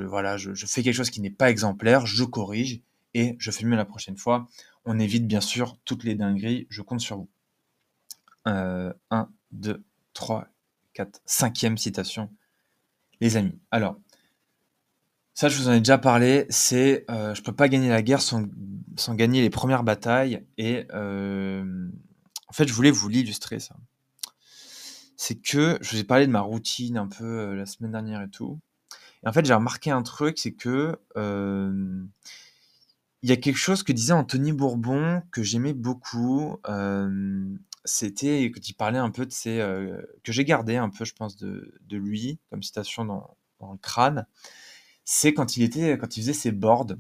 voilà, 0.02 0.38
je, 0.38 0.54
fais 0.66 0.84
quelque 0.84 0.96
chose 0.96 1.10
qui 1.10 1.22
n'est 1.22 1.30
pas 1.30 1.50
exemplaire, 1.50 2.06
je 2.06 2.24
corrige 2.24 2.82
et 3.14 3.36
je 3.40 3.52
fais 3.52 3.66
mieux 3.66 3.78
la 3.78 3.86
prochaine 3.86 4.18
fois. 4.18 4.48
On 4.86 5.00
évite 5.00 5.28
bien 5.28 5.42
sûr 5.42 5.78
toutes 5.86 6.04
les 6.04 6.16
dingueries. 6.16 6.68
Je 6.70 6.82
compte 6.82 7.02
sur 7.02 7.18
vous. 7.18 7.30
1, 8.46 8.94
2, 9.54 9.84
3, 10.14 10.48
4, 10.94 11.22
cinquième 11.26 11.78
citation, 11.78 12.30
les 13.20 13.38
amis. 13.38 13.58
Alors, 13.72 13.98
ça, 15.36 15.50
je 15.50 15.58
vous 15.58 15.68
en 15.68 15.74
ai 15.74 15.80
déjà 15.80 15.98
parlé. 15.98 16.46
C'est, 16.50 17.04
euh, 17.12 17.36
je 17.36 17.42
peux 17.42 17.52
pas 17.52 17.68
gagner 17.68 17.90
la 17.90 18.02
guerre 18.02 18.22
sans, 18.22 18.48
gagner 19.10 19.42
les 19.42 19.50
premières 19.50 19.84
batailles. 19.84 20.46
Et 20.58 20.86
euh, 20.94 21.90
fait, 22.56 22.68
je 22.68 22.74
voulais 22.74 22.92
vous 22.92 23.10
l'illustrer 23.10 23.60
ça. 23.60 23.76
C'est 25.18 25.36
que 25.36 25.78
je 25.82 25.92
vous 25.92 25.98
ai 25.98 26.04
parlé 26.04 26.26
de 26.28 26.32
ma 26.32 26.42
routine 26.42 26.98
un 26.98 27.08
peu 27.08 27.24
euh, 27.24 27.56
la 27.56 27.66
semaine 27.66 27.92
dernière 27.92 28.22
et 28.22 28.30
tout. 28.30 28.60
Et 29.24 29.28
en 29.28 29.34
fait, 29.34 29.46
j'ai 29.46 29.54
remarqué 29.54 29.92
un 29.92 30.04
truc, 30.04 30.38
c'est 30.38 30.54
que 30.54 30.98
euh, 31.18 32.04
il 33.22 33.30
y 33.30 33.34
a 33.34 33.38
quelque 33.38 33.58
chose 33.58 33.84
que 33.84 33.92
disait 33.92 34.14
Anthony 34.14 34.54
Bourbon 34.54 35.22
que 35.32 35.44
j'aimais 35.44 35.74
beaucoup. 35.74 36.58
Euh, 36.68 37.46
c'était 37.86 38.52
que 38.52 38.60
tu 38.60 38.74
parlais 38.74 39.00
un 39.00 39.12
peu 39.12 39.26
de 39.26 39.32
ces 39.32 39.58
que 40.24 40.32
j'ai 40.32 40.46
gardé 40.46 40.76
un 40.76 40.90
peu, 40.90 41.06
je 41.06 41.14
pense, 41.14 41.38
de, 41.38 41.72
lui 41.92 42.40
comme 42.50 42.64
citation 42.64 43.06
dans, 43.06 43.38
dans 43.60 43.72
le 43.72 43.78
crâne. 43.78 44.26
C'est 45.06 45.34
quand 45.34 45.58
il 45.58 45.64
était, 45.64 45.98
quand 45.98 46.18
il 46.18 46.22
faisait 46.22 46.34
ses 46.34 46.52
boards 46.52 46.94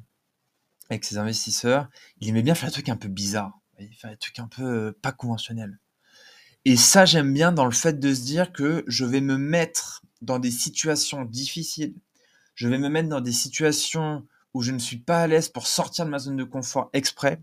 avec 0.89 1.03
ses 1.03 1.17
investisseurs, 1.17 1.89
il 2.19 2.29
aimait 2.29 2.43
bien 2.43 2.55
faire 2.55 2.69
des 2.69 2.73
trucs 2.73 2.89
un 2.89 2.97
peu 2.97 3.07
bizarres 3.07 3.59
il 3.79 4.09
des 4.09 4.17
trucs 4.17 4.39
un 4.39 4.47
peu 4.47 4.63
euh, 4.63 4.97
pas 5.01 5.11
conventionnels. 5.11 5.79
Et 6.65 6.77
ça, 6.77 7.05
j'aime 7.05 7.33
bien 7.33 7.51
dans 7.51 7.65
le 7.65 7.71
fait 7.71 7.99
de 7.99 8.13
se 8.13 8.21
dire 8.21 8.51
que 8.51 8.83
je 8.87 9.05
vais 9.05 9.21
me 9.21 9.37
mettre 9.37 10.03
dans 10.21 10.39
des 10.39 10.51
situations 10.51 11.23
difficiles. 11.23 11.95
Je 12.55 12.67
vais 12.67 12.79
me 12.79 12.89
mettre 12.89 13.09
dans 13.09 13.21
des 13.21 13.31
situations 13.31 14.25
où 14.53 14.61
je 14.61 14.71
ne 14.71 14.79
suis 14.79 14.97
pas 14.97 15.21
à 15.21 15.27
l'aise 15.27 15.49
pour 15.49 15.67
sortir 15.67 16.05
de 16.05 16.09
ma 16.09 16.17
zone 16.17 16.37
de 16.37 16.43
confort 16.43 16.89
exprès, 16.93 17.41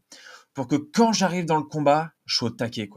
pour 0.55 0.67
que 0.67 0.77
quand 0.77 1.13
j'arrive 1.13 1.45
dans 1.45 1.59
le 1.59 1.63
combat, 1.63 2.13
je 2.25 2.37
sois 2.37 2.49
au 2.49 2.51
taquet. 2.53 2.89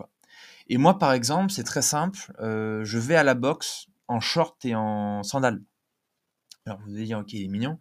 Et 0.68 0.78
moi, 0.78 0.98
par 0.98 1.14
exemple, 1.14 1.52
c'est 1.52 1.64
très 1.64 1.82
simple. 1.82 2.34
Euh, 2.40 2.84
je 2.84 2.98
vais 2.98 3.16
à 3.16 3.24
la 3.24 3.36
boxe 3.36 3.88
en 4.08 4.20
short 4.20 4.64
et 4.66 4.74
en 4.74 5.22
sandales. 5.24 5.62
Alors 6.68 6.80
vous 6.88 6.96
allez 6.96 7.06
dire, 7.06 7.20
ok, 7.20 7.32
il 7.34 7.44
est 7.44 7.48
mignon. 7.48 7.78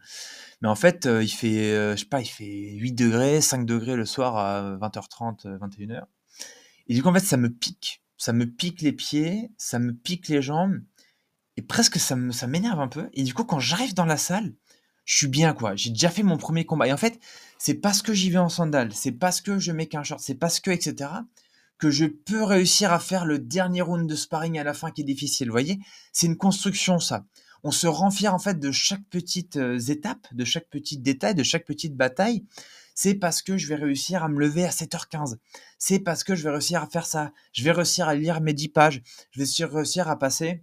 Mais 0.61 0.69
en 0.69 0.75
fait, 0.75 1.07
euh, 1.07 1.23
il 1.23 1.31
fait, 1.31 1.73
euh, 1.73 1.97
je 1.97 2.01
sais 2.01 2.07
pas, 2.07 2.21
il 2.21 2.27
fait 2.27 2.73
8 2.75 2.93
degrés, 2.93 3.41
5 3.41 3.65
degrés 3.65 3.97
le 3.97 4.05
soir 4.05 4.37
à 4.37 4.77
20h30, 4.77 5.47
21h. 5.59 5.93
Euh, 5.93 6.01
et 6.89 6.95
du 6.95 7.03
coup, 7.03 7.09
en 7.09 7.15
fait, 7.15 7.21
ça 7.21 7.39
me 7.39 7.49
pique. 7.49 8.03
Ça 8.19 8.35
me 8.35 8.45
pique 8.45 8.83
les 8.83 8.93
pieds, 8.93 9.51
ça 9.57 9.79
me 9.79 9.95
pique 9.95 10.29
les 10.29 10.43
jambes. 10.43 10.83
Et 11.57 11.63
presque, 11.63 11.99
ça 11.99 12.15
ça 12.33 12.47
m'énerve 12.47 12.79
un 12.79 12.89
peu. 12.89 13.09
Et 13.15 13.23
du 13.23 13.33
coup, 13.33 13.45
quand 13.45 13.59
j'arrive 13.59 13.95
dans 13.95 14.05
la 14.05 14.19
salle, 14.19 14.53
je 15.07 15.17
suis 15.17 15.29
bien, 15.29 15.55
quoi. 15.55 15.77
J'ai 15.77 15.91
déjà 15.91 16.11
fait 16.11 16.23
mon 16.23 16.37
premier 16.37 16.67
combat. 16.67 16.87
Et 16.87 16.93
en 16.93 16.99
fait, 16.99 17.19
c'est 17.59 17.75
parce 17.75 18.03
que 18.03 18.13
j'y 18.13 18.29
vais 18.29 18.39
en 18.39 18.51
sandales, 18.51 18.93
c'est 18.93 19.13
parce 19.13 19.41
que 19.41 19.59
je 19.59 19.73
mets 19.73 19.87
qu'un 19.87 20.03
short, 20.03 20.21
c'est 20.21 20.35
parce 20.35 20.61
que, 20.61 20.71
etc., 20.71 21.11
que 21.79 21.91
je 21.91 22.05
peux 22.05 22.43
réussir 22.43 22.93
à 22.93 22.99
faire 22.99 23.25
le 23.25 23.39
dernier 23.39 23.81
round 23.81 24.09
de 24.09 24.15
sparring 24.15 24.59
à 24.59 24.65
la 24.65 24.75
fin 24.75 24.91
qui 24.91 25.01
est 25.01 25.05
difficile. 25.05 25.49
Vous 25.49 25.53
voyez? 25.53 25.79
C'est 26.13 26.27
une 26.27 26.37
construction, 26.37 26.99
ça. 26.99 27.25
On 27.65 27.71
se 27.71 27.87
rend 27.87 28.11
fier, 28.11 28.33
en 28.33 28.39
fait, 28.39 28.61
de 28.61 28.71
chaque 28.71 29.05
petite 29.11 29.57
euh, 29.57 29.79
étape, 29.79 30.27
de 30.33 30.45
chaque 30.45 30.69
petit 30.69 30.99
détail, 30.99 31.35
de 31.35 31.43
chaque 31.43 31.65
petite 31.65 31.97
bataille. 31.97 32.45
C'est 32.95 33.15
parce 33.15 33.43
que 33.43 33.57
je 33.57 33.67
vais 33.67 33.75
réussir 33.75 34.23
à 34.23 34.29
me 34.29 34.39
lever 34.39 34.65
à 34.65 34.71
7h15. 34.71 35.39
C'est 35.79 35.99
parce 35.99 36.23
que 36.23 36.35
je 36.35 36.45
vais 36.45 36.51
réussir 36.51 36.83
à 36.83 36.87
faire 36.87 37.07
ça. 37.07 37.33
Je 37.53 37.65
vais 37.65 37.73
réussir 37.73 38.07
à 38.07 38.15
lire 38.15 38.41
mes 38.41 38.53
10 38.53 38.69
pages. 38.69 39.03
Je 39.33 39.43
vais 39.43 39.65
réussir 39.65 40.09
à 40.09 40.19
passer 40.19 40.63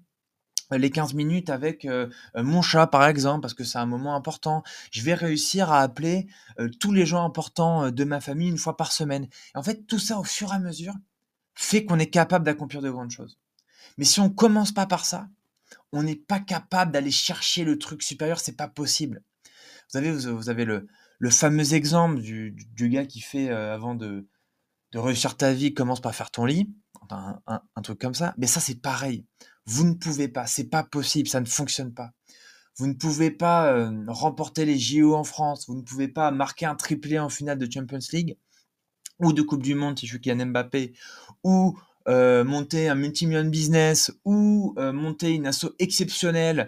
les 0.72 0.90
15 0.90 1.14
minutes 1.16 1.50
avec 1.50 1.86
mon 2.34 2.62
chat, 2.62 2.88
par 2.88 3.06
exemple, 3.06 3.42
parce 3.42 3.54
que 3.54 3.66
c'est 3.66 3.80
un 3.80 3.86
moment 3.86 4.16
important. 4.16 4.64
Je 4.92 5.02
vais 5.02 5.14
réussir 5.14 5.70
à 5.74 5.82
appeler 5.82 6.28
tous 6.80 6.94
les 6.94 7.06
gens 7.06 7.26
importants 7.26 7.92
de 7.92 8.04
ma 8.06 8.22
famille 8.22 8.48
une 8.48 8.58
fois 8.58 8.78
par 8.78 8.94
semaine. 8.94 9.28
En 9.54 9.64
fait, 9.64 9.86
tout 9.86 10.00
ça, 10.00 10.18
au 10.18 10.24
fur 10.24 10.54
et 10.54 10.56
à 10.56 10.60
mesure, 10.60 10.94
fait 11.54 11.84
qu'on 11.84 12.00
est 12.00 12.10
capable 12.10 12.46
d'accomplir 12.46 12.82
de 12.82 12.90
grandes 12.90 13.12
choses. 13.12 13.38
Mais 13.98 14.06
si 14.06 14.22
on 14.22 14.30
commence 14.30 14.72
pas 14.72 14.86
par 14.86 15.04
ça, 15.04 15.28
on 15.92 16.04
n'est 16.04 16.16
pas 16.16 16.40
capable 16.40 16.92
d'aller 16.92 17.12
chercher 17.12 17.64
le 17.64 17.78
truc 17.78 18.04
supérieur, 18.04 18.40
c'est 18.40 18.56
pas 18.56 18.68
possible. 18.68 19.24
Vous 19.92 19.98
avez, 19.98 20.12
vous 20.12 20.50
avez 20.50 20.66
le, 20.66 20.88
le 21.20 21.30
fameux 21.30 21.74
exemple 21.74 22.22
du, 22.22 22.56
gars 22.78 23.06
qui 23.06 23.22
fait, 23.22 23.50
avant 23.50 23.96
de, 23.96 24.28
de 24.94 25.00
réussir 25.00 25.36
ta 25.36 25.54
vie, 25.54 25.74
commence 25.74 26.02
par 26.02 26.16
faire 26.16 26.32
ton 26.32 26.46
lit, 26.46 26.74
un, 27.10 27.40
un 27.48 27.82
truc 27.82 28.00
comme 28.00 28.14
ça. 28.14 28.34
Mais 28.38 28.48
ça, 28.48 28.62
c'est 28.62 28.82
pareil. 28.82 29.26
Vous 29.66 29.84
ne 29.84 29.94
pouvez 29.94 30.28
pas, 30.28 30.48
c'est 30.48 30.70
pas 30.70 30.84
possible, 30.84 31.28
ça 31.28 31.42
ne 31.42 31.46
fonctionne 31.46 31.94
pas. 31.94 32.12
Vous 32.78 32.88
ne 32.88 32.94
pouvez 32.94 33.32
pas 33.32 33.74
euh, 33.74 34.06
remporter 34.08 34.66
les 34.66 34.80
JO 34.80 35.14
en 35.14 35.24
France, 35.24 35.68
vous 35.68 35.76
ne 35.76 35.82
pouvez 35.82 36.08
pas 36.08 36.32
marquer 36.32 36.66
un 36.66 36.76
triplé 36.76 37.20
en 37.20 37.30
finale 37.30 37.58
de 37.58 37.72
Champions 37.72 38.00
League 38.12 38.38
ou 39.20 39.34
de 39.34 39.42
Coupe 39.42 39.62
du 39.62 39.76
Monde 39.76 40.00
si 40.00 40.08
je 40.08 40.14
suis 40.14 40.22
Kylian 40.22 40.48
Mbappé, 40.48 40.94
ou 41.44 41.78
euh, 42.08 42.44
monter 42.44 42.90
un 42.90 42.96
multi-million 42.96 43.46
business, 43.46 44.12
ou 44.26 44.74
euh, 44.78 44.92
monter 44.92 45.32
une 45.32 45.48
asso 45.48 45.68
exceptionnelle, 45.80 46.68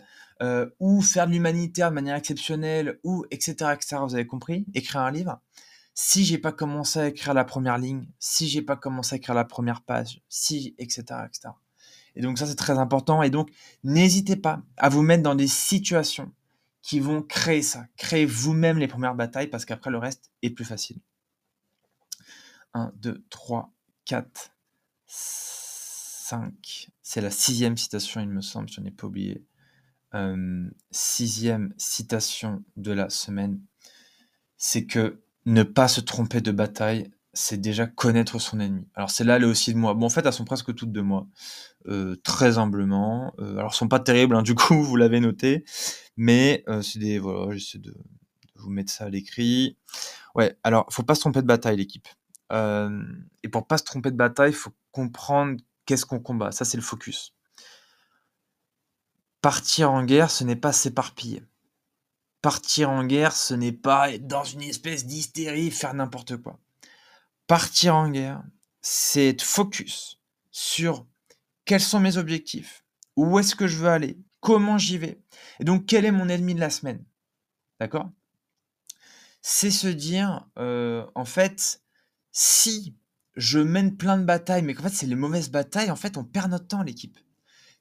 ou 0.81 1.01
faire 1.01 1.25
de 1.25 1.31
l'humanitaire 1.31 1.89
de 1.89 1.95
manière 1.95 2.17
exceptionnelle, 2.17 2.99
ou 3.05 3.23
etc., 3.31 3.71
etc. 3.73 3.95
Vous 4.05 4.13
avez 4.13 4.27
compris? 4.27 4.65
Écrire 4.73 4.99
un 4.99 5.11
livre? 5.11 5.39
Si 5.93 6.25
j'ai 6.25 6.37
pas 6.37 6.51
commencé 6.51 6.99
à 6.99 7.07
écrire 7.07 7.33
la 7.33 7.45
première 7.45 7.77
ligne, 7.77 8.09
si 8.19 8.49
j'ai 8.49 8.61
pas 8.61 8.75
commencé 8.75 9.15
à 9.15 9.17
écrire 9.17 9.35
la 9.35 9.45
première 9.45 9.83
page, 9.83 10.21
si, 10.27 10.75
etc., 10.79 11.03
etc. 11.25 11.53
Et 12.15 12.21
donc 12.21 12.37
ça, 12.37 12.45
c'est 12.45 12.55
très 12.55 12.77
important. 12.77 13.23
Et 13.23 13.29
donc, 13.29 13.49
n'hésitez 13.83 14.35
pas 14.35 14.61
à 14.77 14.89
vous 14.89 15.01
mettre 15.01 15.23
dans 15.23 15.35
des 15.35 15.47
situations 15.47 16.31
qui 16.81 16.99
vont 16.99 17.21
créer 17.21 17.61
ça. 17.61 17.87
Créez 17.97 18.25
vous-même 18.25 18.77
les 18.77 18.87
premières 18.87 19.15
batailles 19.15 19.47
parce 19.47 19.65
qu'après, 19.65 19.89
le 19.89 19.97
reste 19.97 20.31
est 20.41 20.49
plus 20.49 20.65
facile. 20.65 20.97
1, 22.73 22.91
2, 22.95 23.23
3, 23.29 23.71
4, 24.05 24.52
5. 25.13 26.89
C'est 27.01 27.21
la 27.21 27.29
sixième 27.29 27.77
citation, 27.77 28.21
il 28.21 28.29
me 28.29 28.41
semble, 28.41 28.69
je 28.69 28.81
n'en 28.81 28.87
ai 28.87 28.91
pas 28.91 29.07
oublié. 29.07 29.43
Euh, 30.15 30.69
sixième 30.91 31.73
citation 31.77 32.63
de 32.77 32.91
la 32.91 33.09
semaine, 33.09 33.59
c'est 34.57 34.85
que 34.85 35.21
ne 35.45 35.63
pas 35.63 35.87
se 35.87 36.01
tromper 36.01 36.41
de 36.41 36.51
bataille, 36.51 37.11
c'est 37.33 37.59
déjà 37.59 37.87
connaître 37.87 38.39
son 38.39 38.59
ennemi. 38.59 38.87
Alors 38.93 39.09
c'est 39.11 39.23
là 39.23 39.37
elle 39.37 39.43
est 39.43 39.47
aussi 39.47 39.73
de 39.73 39.79
moi. 39.79 39.93
Bon 39.95 40.05
en 40.05 40.09
fait 40.09 40.25
elles 40.25 40.33
sont 40.33 40.45
presque 40.45 40.73
toutes 40.73 40.91
de 40.91 41.01
moi, 41.01 41.27
euh, 41.87 42.15
très 42.23 42.57
humblement. 42.57 43.33
Euh, 43.39 43.57
alors 43.57 43.71
elles 43.71 43.77
sont 43.77 43.87
pas 43.87 43.99
terribles 43.99 44.35
hein, 44.35 44.43
du 44.43 44.55
coup 44.55 44.81
vous 44.83 44.95
l'avez 44.95 45.19
noté, 45.19 45.65
mais 46.15 46.63
c'est 46.81 46.99
des 46.99 47.19
voilà 47.19 47.55
j'essaie 47.55 47.79
de, 47.79 47.95
vous 48.55 48.69
mettre 48.69 48.91
ça 48.91 49.05
à 49.05 49.09
l'écrit. 49.09 49.77
Ouais 50.35 50.57
alors 50.63 50.85
faut 50.91 51.03
pas 51.03 51.15
se 51.15 51.21
tromper 51.21 51.41
de 51.41 51.47
bataille 51.47 51.77
l'équipe. 51.77 52.07
et 52.51 53.49
pour 53.49 53.67
pas 53.67 53.77
se 53.77 53.83
tromper 53.83 54.11
de 54.11 54.17
bataille 54.17 54.51
il 54.51 54.55
faut 54.55 54.71
comprendre 54.93 55.59
qu'est-ce 55.85 56.05
qu'on 56.05 56.21
combat. 56.21 56.53
Ça 56.53 56.63
c'est 56.63 56.77
le 56.77 56.83
focus. 56.83 57.35
Partir 59.41 59.91
en 59.91 60.05
guerre 60.05 60.31
ce 60.31 60.45
n'est 60.45 60.55
pas 60.55 60.71
s'éparpiller. 60.71 61.43
Partir 62.41 62.89
en 62.89 63.03
guerre 63.03 63.35
ce 63.35 63.53
n'est 63.53 63.73
pas 63.73 64.13
être 64.13 64.27
dans 64.27 64.45
une 64.45 64.61
espèce 64.61 65.05
d'hystérie 65.05 65.69
faire 65.69 65.93
n'importe 65.93 66.37
quoi 66.37 66.57
partir 67.47 67.95
en 67.95 68.09
guerre, 68.09 68.43
c'est 68.81 69.29
être 69.29 69.43
focus 69.43 70.19
sur 70.51 71.05
quels 71.65 71.81
sont 71.81 71.99
mes 71.99 72.17
objectifs, 72.17 72.83
où 73.15 73.39
est-ce 73.39 73.55
que 73.55 73.67
je 73.67 73.77
veux 73.77 73.89
aller, 73.89 74.17
comment 74.39 74.77
j'y 74.77 74.97
vais, 74.97 75.21
et 75.59 75.63
donc 75.63 75.85
quel 75.85 76.05
est 76.05 76.11
mon 76.11 76.29
ennemi 76.29 76.55
de 76.55 76.59
la 76.59 76.69
semaine. 76.69 77.03
D'accord? 77.79 78.09
C'est 79.41 79.71
se 79.71 79.87
dire, 79.87 80.47
euh, 80.57 81.05
en 81.15 81.25
fait, 81.25 81.81
si 82.31 82.95
je 83.35 83.59
mène 83.59 83.97
plein 83.97 84.17
de 84.17 84.25
batailles, 84.25 84.63
mais 84.63 84.73
qu'en 84.73 84.83
fait 84.83 84.89
c'est 84.89 85.05
les 85.05 85.15
mauvaises 85.15 85.49
batailles, 85.49 85.91
en 85.91 85.95
fait 85.95 86.17
on 86.17 86.23
perd 86.23 86.51
notre 86.51 86.67
temps 86.67 86.83
l'équipe. 86.83 87.17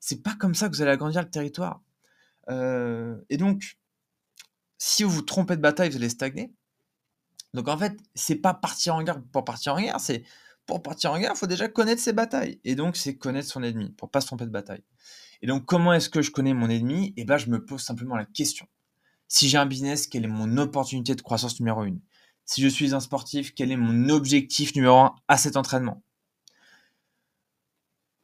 C'est 0.01 0.23
pas 0.23 0.35
comme 0.35 0.55
ça 0.55 0.69
que 0.69 0.75
vous 0.75 0.83
allez 0.83 0.91
agrandir 0.91 1.23
le 1.23 1.31
territoire. 1.31 1.83
Euh, 2.51 3.17
et 3.31 3.37
donc, 3.37 3.79
si 4.79 5.05
vous 5.05 5.11
vous 5.11 5.23
trompez 5.23 5.57
de 5.57 5.61
bataille, 5.61 5.91
vous 5.91 5.97
allez 5.97 6.09
stagner. 6.09 6.53
Donc 7.55 7.69
en 7.69 7.79
fait, 7.79 7.97
c'est 8.15 8.37
pas 8.37 8.55
partir 8.55 8.95
en 8.95 9.03
guerre 9.03 9.23
pour 9.33 9.45
partir 9.45 9.75
en 9.75 9.81
guerre, 9.81 10.01
c'est 10.01 10.25
pour 10.67 10.83
partir 10.83 11.13
en 11.13 11.19
guerre, 11.19 11.33
il 11.35 11.39
faut 11.39 11.47
déjà 11.47 11.69
connaître 11.69 12.01
ses 12.01 12.13
batailles. 12.13 12.61
Et 12.65 12.75
donc, 12.75 12.97
c'est 12.97 13.17
connaître 13.17 13.49
son 13.49 13.63
ennemi 13.63 13.91
pour 13.91 14.11
pas 14.11 14.21
se 14.21 14.27
tromper 14.27 14.45
de 14.45 14.51
bataille. 14.51 14.83
Et 15.43 15.47
donc, 15.47 15.65
comment 15.67 15.93
est-ce 15.93 16.09
que 16.09 16.23
je 16.23 16.31
connais 16.31 16.55
mon 16.55 16.71
ennemi? 16.71 17.13
Eh 17.17 17.25
ben, 17.25 17.37
je 17.37 17.51
me 17.51 17.65
pose 17.65 17.83
simplement 17.83 18.17
la 18.17 18.25
question. 18.25 18.67
Si 19.29 19.49
j'ai 19.49 19.59
un 19.59 19.67
business, 19.67 20.07
quelle 20.07 20.25
est 20.25 20.29
mon 20.29 20.57
opportunité 20.59 21.15
de 21.15 21.23
croissance 21.23 21.59
numéro 21.59 21.85
une? 21.85 22.01
Si 22.45 22.61
je 22.61 22.69
suis 22.69 22.95
un 22.95 23.01
sportif, 23.01 23.55
quel 23.55 23.71
est 23.71 23.77
mon 23.77 24.09
objectif 24.09 24.75
numéro 24.75 24.99
un 24.99 25.15
à 25.29 25.37
cet 25.37 25.57
entraînement? 25.57 26.03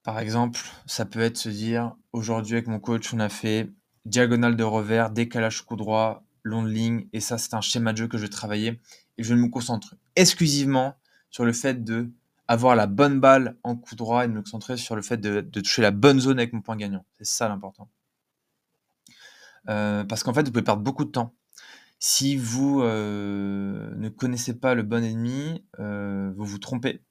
Par 0.03 0.19
exemple, 0.19 0.61
ça 0.87 1.05
peut 1.05 1.21
être 1.21 1.37
se 1.37 1.49
dire, 1.49 1.95
aujourd'hui 2.13 2.55
avec 2.55 2.67
mon 2.67 2.81
coach, 2.81 3.13
on 3.13 3.21
a 3.21 3.29
fait 3.29 3.71
diagonale 4.05 4.57
de 4.57 4.65
revers, 4.65 5.11
décalage 5.11 5.63
coup 5.63 5.77
droit, 5.77 6.25
long 6.43 6.63
de 6.63 6.69
ligne, 6.69 7.07
et 7.13 7.21
ça, 7.21 7.37
c'est 7.39 7.55
un 7.55 7.61
schéma 7.61 7.93
de 7.93 7.99
jeu 7.99 8.09
que 8.09 8.17
je 8.17 8.23
vais 8.23 8.29
travailler 8.29 8.81
et 9.19 9.23
je 9.23 9.35
me 9.35 9.49
concentrer 9.49 9.97
exclusivement 10.17 10.97
sur 11.31 11.45
le 11.45 11.53
fait 11.53 11.85
de 11.85 12.11
avoir 12.47 12.75
la 12.75 12.87
bonne 12.87 13.21
balle 13.21 13.57
en 13.63 13.77
coup 13.77 13.95
droit 13.95 14.25
et 14.25 14.29
de 14.29 14.33
me 14.33 14.41
concentrer 14.41 14.79
sur 14.79 14.97
le 14.97 15.03
fait 15.03 15.19
de, 15.19 15.41
toucher 15.61 15.83
la 15.83 15.91
bonne 15.91 16.19
zone 16.19 16.39
avec 16.39 16.55
mon 16.55 16.63
point 16.63 16.77
gagnant. 16.77 17.05
C'est 17.19 17.27
ça 17.27 17.49
l'important. 17.49 17.91
Euh, 19.69 20.05
parce 20.05 20.23
qu'en 20.23 20.33
fait, 20.33 20.45
vous 20.45 20.53
pouvez 20.53 20.65
perdre 20.65 20.83
beaucoup 20.83 21.05
de 21.05 21.11
temps. 21.11 21.35
Si 21.99 22.37
vous 22.37 22.81
euh, 22.83 23.95
ne 23.97 24.09
connaissez 24.09 24.55
pas 24.59 24.75
le 24.75 24.83
bon 24.83 25.05
ennemi, 25.05 25.65
euh, 25.81 26.33
vous 26.37 26.45
vous 26.45 26.59
trompez 26.59 27.03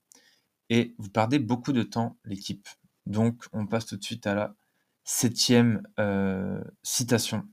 et 0.69 0.95
vous 0.97 1.09
perdez 1.09 1.39
beaucoup 1.39 1.73
de 1.73 1.83
temps, 1.83 2.17
l'équipe. 2.25 2.67
Donc, 3.05 3.43
on 3.53 3.67
passe 3.67 3.85
tout 3.85 3.97
de 3.97 4.03
suite 4.03 4.27
à 4.27 4.35
la 4.35 4.55
septième 5.03 5.83
citation 6.83 7.47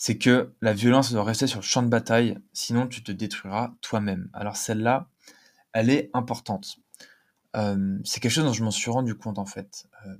c'est 0.00 0.16
que 0.16 0.54
la 0.62 0.72
violence 0.72 1.12
doit 1.12 1.22
rester 1.22 1.46
sur 1.46 1.60
le 1.60 1.64
champ 1.64 1.82
de 1.82 1.88
bataille, 1.88 2.38
sinon 2.54 2.88
tu 2.88 3.02
te 3.02 3.12
détruiras 3.12 3.74
toi-même. 3.82 4.30
Alors 4.32 4.56
celle-là, 4.56 5.10
elle 5.74 5.90
est 5.90 6.08
importante. 6.14 6.78
Euh, 7.54 7.98
c'est 8.02 8.18
quelque 8.18 8.32
chose 8.32 8.44
dont 8.44 8.54
je 8.54 8.64
m'en 8.64 8.70
suis 8.70 8.90
rendu 8.90 9.14
compte 9.14 9.38
en 9.38 9.44
fait. 9.44 9.86
Euh, 10.06 10.16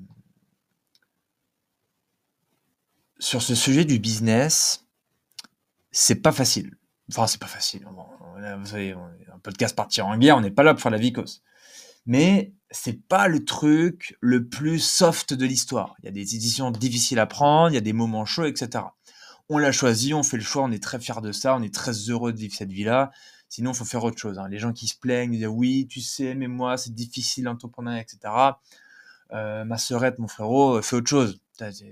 sur 3.18 3.40
ce 3.40 3.54
sujet 3.54 3.86
du 3.86 3.98
business, 3.98 4.86
c'est 5.90 6.16
pas 6.16 6.32
facile. 6.32 6.76
Enfin, 7.10 7.26
c'est 7.26 7.40
pas 7.40 7.46
facile. 7.46 7.84
vous 7.86 8.66
savez, 8.66 8.92
un 8.92 9.38
podcast 9.42 9.74
partir 9.74 10.06
en 10.06 10.16
guerre, 10.16 10.36
on 10.36 10.40
n'est 10.40 10.50
pas 10.50 10.62
là 10.62 10.74
pour 10.74 10.82
faire 10.82 10.92
la 10.92 10.98
vicose. 10.98 11.42
Mais 12.06 12.52
c'est 12.70 13.06
pas 13.08 13.28
le 13.28 13.44
truc 13.44 14.16
le 14.20 14.48
plus 14.48 14.78
soft 14.78 15.34
de 15.34 15.44
l'histoire. 15.44 15.96
Il 16.00 16.06
y 16.06 16.08
a 16.08 16.12
des 16.12 16.34
éditions 16.34 16.70
difficiles 16.70 17.18
à 17.18 17.26
prendre, 17.26 17.70
il 17.70 17.74
y 17.74 17.78
a 17.78 17.82
des 17.82 17.92
moments 17.92 18.24
chauds, 18.24 18.46
etc 18.46 18.84
on 19.50 19.58
l'a 19.58 19.72
choisi, 19.72 20.14
on 20.14 20.22
fait 20.22 20.36
le 20.36 20.44
choix, 20.44 20.62
on 20.62 20.70
est 20.70 20.82
très 20.82 21.00
fier 21.00 21.20
de 21.20 21.32
ça, 21.32 21.56
on 21.56 21.62
est 21.62 21.74
très 21.74 21.92
heureux 21.92 22.32
de 22.32 22.38
vivre 22.38 22.54
cette 22.54 22.70
vie-là. 22.70 23.10
Sinon, 23.48 23.72
il 23.72 23.76
faut 23.76 23.84
faire 23.84 24.04
autre 24.04 24.16
chose. 24.16 24.38
Hein. 24.38 24.48
Les 24.48 24.60
gens 24.60 24.72
qui 24.72 24.86
se 24.86 24.96
plaignent, 24.96 25.32
disent 25.32 25.48
oui, 25.48 25.88
tu 25.88 26.00
sais, 26.00 26.36
mais 26.36 26.46
moi, 26.46 26.78
c'est 26.78 26.94
difficile 26.94 27.44
d'entreprendre, 27.44 27.90
etc. 27.90 28.32
Euh, 29.32 29.64
ma 29.64 29.76
sœurette, 29.76 30.20
mon 30.20 30.28
frérot, 30.28 30.76
euh, 30.76 30.82
fais 30.82 30.94
autre 30.94 31.08
chose. 31.08 31.40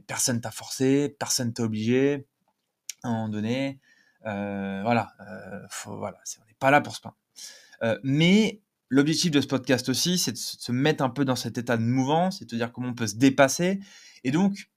Personne 0.07 0.41
t'a 0.41 0.53
forcé, 0.53 1.17
personne 1.19 1.53
t'a 1.53 1.65
obligé. 1.65 2.27
À 3.03 3.09
un 3.09 3.13
moment 3.13 3.29
donné, 3.29 3.81
euh, 4.27 4.83
voilà, 4.83 5.13
voilà, 5.87 6.19
on 6.41 6.47
n'est 6.47 6.57
pas 6.59 6.71
là 6.71 6.81
pour 6.81 6.95
se 6.95 7.01
plaindre. 7.01 7.17
mais 8.03 8.63
l'objectif 8.91 9.31
de 9.31 9.41
ce 9.41 9.47
podcast 9.47 9.89
aussi, 9.89 10.19
c'est 10.19 10.33
de 10.33 10.39
se 10.39 10.73
mettre 10.73 11.03
un 11.03 11.11
peu 11.11 11.25
dans 11.25 11.37
cet 11.37 11.59
état 11.59 11.77
de 11.77 11.83
mouvance, 11.83 12.39
c'est 12.39 12.51
de 12.51 12.57
dire 12.57 12.73
comment 12.73 12.89
on 12.89 12.95
peut 12.95 13.07
se 13.07 13.17
dépasser. 13.17 13.81
Et 14.25 14.31
donc, 14.31 14.71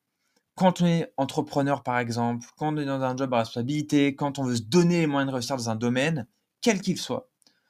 quand 0.56 0.82
on 0.82 0.86
est 0.86 1.14
entrepreneur, 1.18 1.84
par 1.84 1.98
exemple, 1.98 2.46
quand 2.58 2.74
on 2.74 2.78
est 2.78 2.86
dans 2.86 3.02
un 3.02 3.16
job 3.16 3.34
à 3.34 3.40
responsabilité, 3.40 4.16
quand 4.16 4.40
on 4.40 4.44
veut 4.44 4.58
se 4.58 4.62
donner 4.62 5.00
les 5.00 5.08
moyens 5.08 5.30
de 5.32 5.34
réussir 5.34 5.58
dans 5.58 5.70
un 5.70 5.76
domaine, 5.76 6.28
quel 6.62 6.82
qu'il 6.82 6.98
soit, 6.98 7.30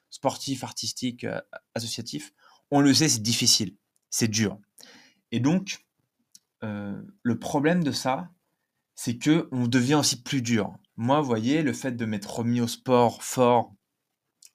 sportif, 0.09 0.63
artistique, 0.63 1.23
euh, 1.23 1.39
associatif, 1.75 2.33
on 2.71 2.81
le 2.81 2.93
sait, 2.93 3.09
c'est 3.09 3.21
difficile, 3.21 3.75
c'est 4.09 4.27
dur. 4.27 4.57
Et 5.31 5.39
donc, 5.39 5.85
euh, 6.63 7.01
le 7.23 7.39
problème 7.39 7.83
de 7.83 7.91
ça, 7.91 8.29
c'est 8.95 9.17
que 9.17 9.47
on 9.51 9.67
devient 9.67 9.95
aussi 9.95 10.21
plus 10.21 10.41
dur. 10.41 10.75
Moi, 11.01 11.19
vous 11.19 11.25
voyez, 11.27 11.63
le 11.63 11.73
fait 11.73 11.93
de 11.93 12.05
m'être 12.05 12.31
remis 12.31 12.61
au 12.61 12.67
sport 12.67 13.23
fort, 13.23 13.73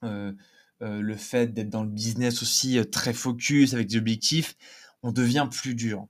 euh, 0.05 0.31
euh, 0.81 1.01
le 1.01 1.15
fait 1.17 1.47
d'être 1.47 1.69
dans 1.69 1.83
le 1.83 1.89
business 1.89 2.41
aussi 2.41 2.79
très 2.89 3.13
focus 3.13 3.73
avec 3.73 3.87
des 3.87 3.97
objectifs, 3.97 4.55
on 5.03 5.11
devient 5.11 5.49
plus 5.51 5.75
dur. 5.75 6.07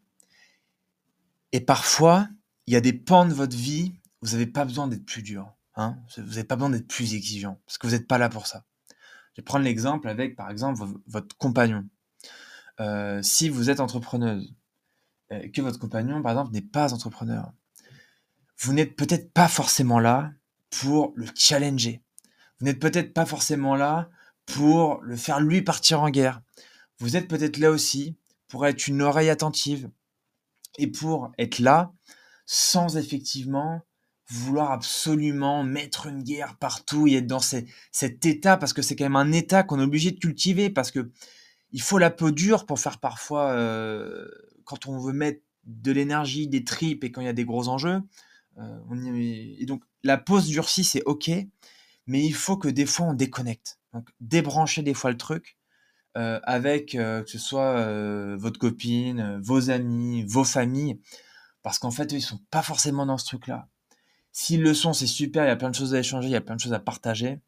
Et 1.54 1.60
parfois, 1.60 2.30
il 2.67 2.73
y 2.73 2.76
a 2.76 2.82
des 2.82 2.93
pans 2.93 3.26
de 3.26 3.34
votre 3.34 3.58
vie, 3.58 3.95
vous 4.21 4.34
n'avez 4.34 4.45
pas 4.45 4.63
besoin 4.63 4.88
d'être 4.88 5.06
plus 5.06 5.23
dur. 5.23 5.52
Hein 5.76 5.97
vous 6.17 6.21
n'avez 6.21 6.43
pas 6.43 6.56
besoin 6.56 6.69
d'être 6.69 6.88
plus 6.88 7.15
exigeant, 7.15 7.60
parce 7.65 7.80
que 7.80 7.88
vous 7.88 7.93
n'êtes 7.93 8.08
pas 8.08 8.19
là 8.19 8.30
pour 8.30 8.45
ça. 8.45 8.63
Je 9.34 9.41
vais 9.41 9.45
prendre 9.45 9.65
l'exemple 9.65 10.08
avec, 10.08 10.36
par 10.36 10.52
exemple, 10.52 10.84
votre 11.08 11.36
compagnon. 11.38 11.84
Euh, 12.80 13.23
si 13.23 13.50
vous 13.50 13.71
êtes 13.71 13.80
entrepreneuse, 13.80 14.54
que 15.32 15.62
votre 15.62 15.80
compagnon, 15.80 16.21
par 16.21 16.34
exemple, 16.34 16.52
n'est 16.54 16.62
pas 16.62 16.93
entrepreneur, 16.93 17.52
vous 18.60 18.74
n'êtes 18.74 18.96
peut-être 18.96 19.32
pas 19.32 19.48
forcément 19.48 20.00
là 20.00 20.32
pour 20.70 21.13
le 21.15 21.28
challenger. 21.36 22.02
Vous 22.60 22.65
n'êtes 22.65 22.80
peut-être 22.80 23.13
pas 23.13 23.26
forcément 23.26 23.76
là 23.76 24.10
pour 24.46 25.02
le 25.02 25.15
faire 25.15 25.39
lui 25.39 25.62
partir 25.62 26.02
en 26.02 26.10
guerre. 26.10 26.41
Vous 27.00 27.15
êtes 27.15 27.28
peut-être 27.28 27.58
là 27.58 27.70
aussi 27.70 28.17
pour 28.48 28.65
être 28.65 28.88
une 28.88 29.02
oreille 29.02 29.30
attentive 29.30 29.89
et 30.78 30.88
pour 30.88 31.32
être 31.38 31.60
là 31.60 31.93
sans 32.46 32.98
effectivement 32.98 33.82
vouloir 34.30 34.72
absolument 34.72 35.63
mettre 35.63 36.08
une 36.08 36.24
guerre 36.24 36.58
partout 36.58 37.08
et 37.08 37.15
être 37.15 37.28
dans 37.28 37.39
cet 37.39 38.26
état 38.26 38.58
parce 38.58 38.74
que 38.74 38.82
c'est 38.82 38.96
quand 38.96 39.06
même 39.06 39.15
un 39.15 39.32
état 39.32 39.63
qu'on 39.63 39.80
est 39.80 39.84
obligé 39.84 40.12
de 40.12 40.20
cultiver 40.20 40.70
parce 40.70 40.91
que 40.91 41.12
il 41.72 41.82
faut 41.82 41.98
la 41.98 42.10
peau 42.10 42.32
dure 42.32 42.65
pour 42.65 42.80
faire 42.80 43.00
parfois 43.00 43.52
euh, 43.52 44.28
quand 44.63 44.88
on 44.88 45.00
veut 45.00 45.13
mettre 45.13 45.41
de 45.65 45.91
l'énergie, 45.91 46.48
des 46.48 46.63
tripes 46.63 47.04
et 47.04 47.12
quand 47.12 47.22
il 47.22 47.26
y 47.26 47.30
a 47.30 47.34
des 47.34 47.46
gros 47.46 47.67
enjeux. 47.67 48.02
Euh, 48.58 49.56
et 49.60 49.65
donc 49.65 49.84
la 50.04 50.17
pause 50.17 50.48
durcie 50.48 50.84
c'est 50.84 51.04
ok, 51.04 51.30
mais 52.08 52.26
il 52.26 52.34
faut 52.34 52.58
que 52.58 52.67
des 52.67 52.86
fois 52.86 53.08
on 53.08 53.13
déconnecte. 53.13 53.80
Donc 53.93 54.10
débrancher 54.20 54.84
des 54.84 54.93
fois 54.93 55.12
le 55.12 55.17
truc 55.17 55.58
euh, 56.17 56.39
avec 56.43 56.91
que 56.91 57.24
ce 57.28 57.38
soit 57.38 58.36
votre 58.38 58.60
copine, 58.60 59.39
vos 59.43 59.70
amis, 59.70 60.24
vos 60.24 60.43
familles, 60.43 61.00
parce 61.62 61.80
qu'en 61.80 61.91
fait 61.91 62.13
eux, 62.13 62.17
ils 62.17 62.22
sont 62.22 62.39
pas 62.52 62.62
forcément 62.63 63.06
dans 63.06 63.17
ce 63.17 63.26
truc-là. 63.26 63.67
S'ils 64.32 64.62
le 64.62 64.74
sont, 64.74 64.93
c'est 64.93 65.08
super, 65.08 65.43
il 65.46 65.48
y 65.48 65.52
a 65.52 65.56
plein 65.56 65.70
de 65.70 65.76
choses 65.76 65.96
à 65.96 66.00
échanger, 66.00 66.28
il 66.28 66.32
y 66.32 66.36
a 66.36 66.41
plein 66.41 66.56
de 66.56 66.62
choses 66.62 66.74
à 66.74 66.80
partager. 66.80 67.39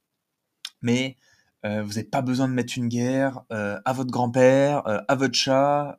Mais 0.81 1.17
euh, 1.65 1.83
vous 1.83 1.89
n'avez 1.89 2.05
pas 2.05 2.21
besoin 2.21 2.47
de 2.47 2.53
mettre 2.53 2.77
une 2.77 2.87
guerre 2.87 3.41
euh, 3.51 3.79
à 3.85 3.93
votre 3.93 4.11
grand-père, 4.11 4.87
euh, 4.87 4.99
à 5.07 5.15
votre 5.15 5.35
chat, 5.35 5.97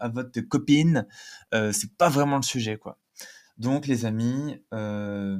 à 0.00 0.08
votre 0.08 0.40
copine. 0.42 1.06
c'est 1.52 1.96
pas 1.96 2.08
vraiment 2.08 2.36
le 2.36 2.42
sujet, 2.42 2.76
quoi. 2.76 2.98
Donc, 3.58 3.86
les 3.86 4.04
amis, 4.04 4.60
la 4.72 5.38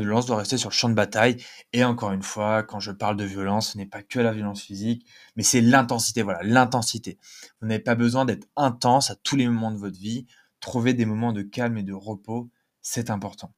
violence 0.00 0.26
doit 0.26 0.36
rester 0.36 0.58
sur 0.58 0.70
le 0.70 0.74
champ 0.74 0.88
de 0.88 0.94
bataille. 0.94 1.42
Et 1.72 1.82
encore 1.84 2.12
une 2.12 2.22
fois, 2.22 2.62
quand 2.62 2.80
je 2.80 2.92
parle 2.92 3.16
de 3.16 3.24
violence, 3.24 3.72
ce 3.72 3.78
n'est 3.78 3.86
pas 3.86 4.02
que 4.02 4.20
la 4.20 4.32
violence 4.32 4.62
physique, 4.62 5.06
mais 5.36 5.42
c'est 5.42 5.60
l'intensité. 5.60 6.22
Voilà, 6.22 6.42
l'intensité. 6.42 7.18
Vous 7.60 7.68
n'avez 7.68 7.82
pas 7.82 7.94
besoin 7.94 8.24
d'être 8.24 8.48
intense 8.56 9.10
à 9.10 9.16
tous 9.16 9.36
les 9.36 9.48
moments 9.48 9.72
de 9.72 9.78
votre 9.78 9.98
vie. 9.98 10.26
Trouvez 10.60 10.94
des 10.94 11.06
moments 11.06 11.32
de 11.32 11.42
calme 11.42 11.78
et 11.78 11.82
de 11.82 11.94
repos 11.94 12.50
c'est 12.90 13.10
important. 13.10 13.52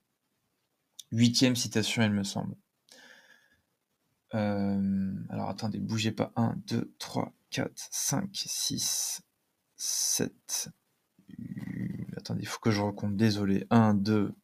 Huitième 1.12 1.54
citation, 1.54 2.02
elle 2.02 2.12
me 2.12 2.24
semble. 2.24 2.56
Euh, 4.34 5.12
alors 5.28 5.48
attendez, 5.48 5.78
bougez 5.78 6.12
pas. 6.12 6.32
1, 6.36 6.56
2, 6.66 6.92
3, 6.98 7.32
4, 7.50 7.70
5, 7.76 8.28
6, 8.32 9.22
7. 9.76 10.70
Attendez, 12.16 12.42
il 12.42 12.48
faut 12.48 12.60
que 12.60 12.70
je 12.70 12.80
recompte, 12.80 13.16
désolé. 13.16 13.66
1, 13.70 13.94
2, 13.94 14.34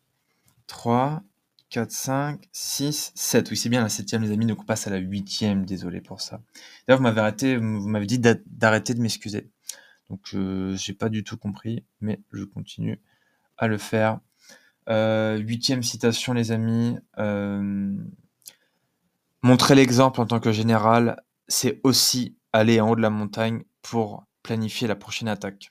3, 0.67 1.23
4, 1.71 1.91
5, 1.91 2.49
6, 2.53 3.13
7. 3.15 3.51
Oui, 3.51 3.57
c'est 3.57 3.69
bien 3.69 3.83
la 3.83 3.89
septième, 3.89 4.23
les 4.23 4.33
amis, 4.33 4.47
donc 4.47 4.61
on 4.61 4.65
passe 4.65 4.87
à 4.87 4.91
la 4.91 4.99
huitième, 4.99 5.67
désolé 5.67 6.01
pour 6.01 6.21
ça. 6.21 6.41
D'ailleurs, 6.87 6.99
vous 6.99 7.05
m'avez 7.05 7.21
arrêté, 7.21 7.57
vous 7.57 7.89
m'avez 7.89 8.07
dit 8.07 8.19
d'arrêter 8.19 8.95
de 8.95 9.01
m'excuser. 9.01 9.51
Donc, 10.11 10.21
je 10.31 10.73
n'ai 10.73 10.97
pas 10.97 11.09
du 11.09 11.25
tout 11.25 11.37
compris, 11.37 11.85
mais 12.01 12.21
je 12.33 12.45
continue 12.45 13.01
à 13.59 13.67
le 13.67 13.79
faire. 13.79 14.21
Euh, 14.89 15.37
huitième 15.39 15.83
citation, 15.83 16.33
les 16.33 16.53
amis. 16.53 16.97
Euh, 17.19 17.97
montrer 19.43 19.75
l'exemple 19.75 20.21
en 20.21 20.27
tant 20.27 20.41
que 20.41 20.53
général, 20.53 21.23
c'est 21.49 21.81
aussi 21.83 22.37
aller 22.53 22.81
en 22.81 22.91
haut 22.91 22.97
de 22.97 23.03
la 23.03 23.11
montagne 23.11 23.65
pour 23.83 24.25
planifier 24.43 24.89
la 24.89 24.97
prochaine 24.97 25.29
attaque. 25.29 25.71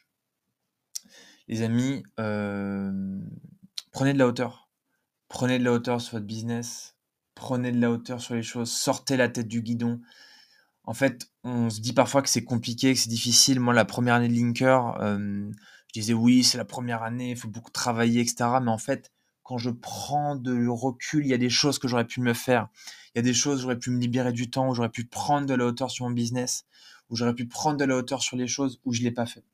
Les 1.47 1.61
amis, 1.61 2.03
euh, 2.19 3.19
prenez 3.91 4.13
de 4.13 4.19
la 4.19 4.27
hauteur. 4.27 4.69
Prenez 5.27 5.59
de 5.59 5.63
la 5.63 5.73
hauteur 5.73 6.01
sur 6.01 6.13
votre 6.13 6.25
business. 6.25 6.95
Prenez 7.35 7.71
de 7.71 7.79
la 7.79 7.91
hauteur 7.91 8.21
sur 8.21 8.35
les 8.35 8.43
choses. 8.43 8.71
Sortez 8.71 9.17
la 9.17 9.29
tête 9.29 9.47
du 9.47 9.61
guidon. 9.61 10.01
En 10.83 10.93
fait, 10.93 11.29
on 11.43 11.69
se 11.69 11.81
dit 11.81 11.93
parfois 11.93 12.21
que 12.21 12.29
c'est 12.29 12.43
compliqué, 12.43 12.93
que 12.93 12.99
c'est 12.99 13.09
difficile. 13.09 13.59
Moi, 13.59 13.73
la 13.73 13.85
première 13.85 14.15
année 14.15 14.27
de 14.27 14.33
Linker, 14.33 14.97
je 15.95 16.01
disais 16.01 16.13
oui, 16.13 16.43
c'est 16.43 16.57
la 16.57 16.65
première 16.65 17.03
année, 17.03 17.31
il 17.31 17.37
faut 17.37 17.47
beaucoup 17.47 17.71
travailler, 17.71 18.21
etc. 18.21 18.59
Mais 18.61 18.69
en 18.69 18.77
fait, 18.77 19.11
quand 19.43 19.57
je 19.57 19.69
prends 19.69 20.35
de 20.35 20.67
recul, 20.67 21.25
il 21.25 21.29
y 21.29 21.33
a 21.33 21.37
des 21.37 21.49
choses 21.49 21.79
que 21.79 21.87
j'aurais 21.87 22.05
pu 22.05 22.19
me 22.19 22.33
faire. 22.33 22.67
Il 23.13 23.17
y 23.17 23.19
a 23.19 23.21
des 23.21 23.33
choses, 23.33 23.61
j'aurais 23.61 23.79
pu 23.79 23.91
me 23.91 23.99
libérer 23.99 24.33
du 24.33 24.49
temps, 24.49 24.67
où 24.69 24.75
j'aurais 24.75 24.89
pu 24.89 25.05
prendre 25.05 25.47
de 25.47 25.53
la 25.53 25.65
hauteur 25.65 25.89
sur 25.91 26.05
mon 26.05 26.11
business, 26.11 26.65
où 27.09 27.15
j'aurais 27.15 27.33
pu 27.33 27.47
prendre 27.47 27.77
de 27.77 27.85
la 27.85 27.95
hauteur 27.95 28.21
sur 28.21 28.35
les 28.35 28.47
choses 28.47 28.81
où 28.83 28.91
je 28.91 29.03
l'ai 29.03 29.11
pas 29.11 29.25
fait. 29.25 29.45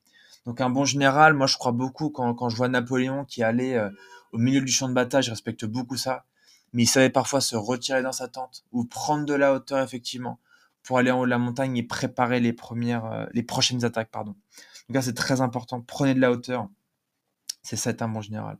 Donc 0.45 0.61
un 0.61 0.69
bon 0.69 0.85
général, 0.85 1.33
moi 1.33 1.47
je 1.47 1.55
crois 1.57 1.71
beaucoup 1.71 2.09
quand, 2.09 2.49
je 2.49 2.55
vois 2.55 2.67
Napoléon 2.67 3.25
qui 3.25 3.43
allait 3.43 3.75
euh, 3.75 3.89
au 4.31 4.37
milieu 4.37 4.61
du 4.61 4.71
champ 4.71 4.89
de 4.89 4.93
bataille, 4.93 5.23
je 5.23 5.29
respecte 5.29 5.65
beaucoup 5.65 5.97
ça. 5.97 6.25
Mais 6.73 6.83
il 6.83 6.87
savait 6.87 7.09
parfois 7.09 7.41
se 7.41 7.55
retirer 7.55 8.01
dans 8.01 8.13
sa 8.13 8.27
tente 8.27 8.63
ou 8.71 8.85
prendre 8.85 9.25
de 9.25 9.33
la 9.33 9.53
hauteur 9.53 9.83
effectivement 9.83 10.39
pour 10.83 10.97
aller 10.97 11.11
en 11.11 11.19
haut 11.19 11.25
de 11.25 11.29
la 11.29 11.37
montagne 11.37 11.77
et 11.77 11.83
préparer 11.83 12.39
les 12.39 12.53
premières, 12.53 13.05
euh, 13.05 13.25
les 13.33 13.43
prochaines 13.43 13.83
attaques, 13.85 14.09
pardon. 14.09 14.35
Donc 14.87 14.95
là, 14.95 15.01
c'est 15.01 15.13
très 15.13 15.41
important. 15.41 15.81
Prenez 15.81 16.13
de 16.13 16.19
la 16.19 16.31
hauteur. 16.31 16.67
C'est 17.61 17.75
ça 17.75 17.91
être 17.91 18.01
un 18.01 18.09
bon 18.09 18.21
général. 18.21 18.57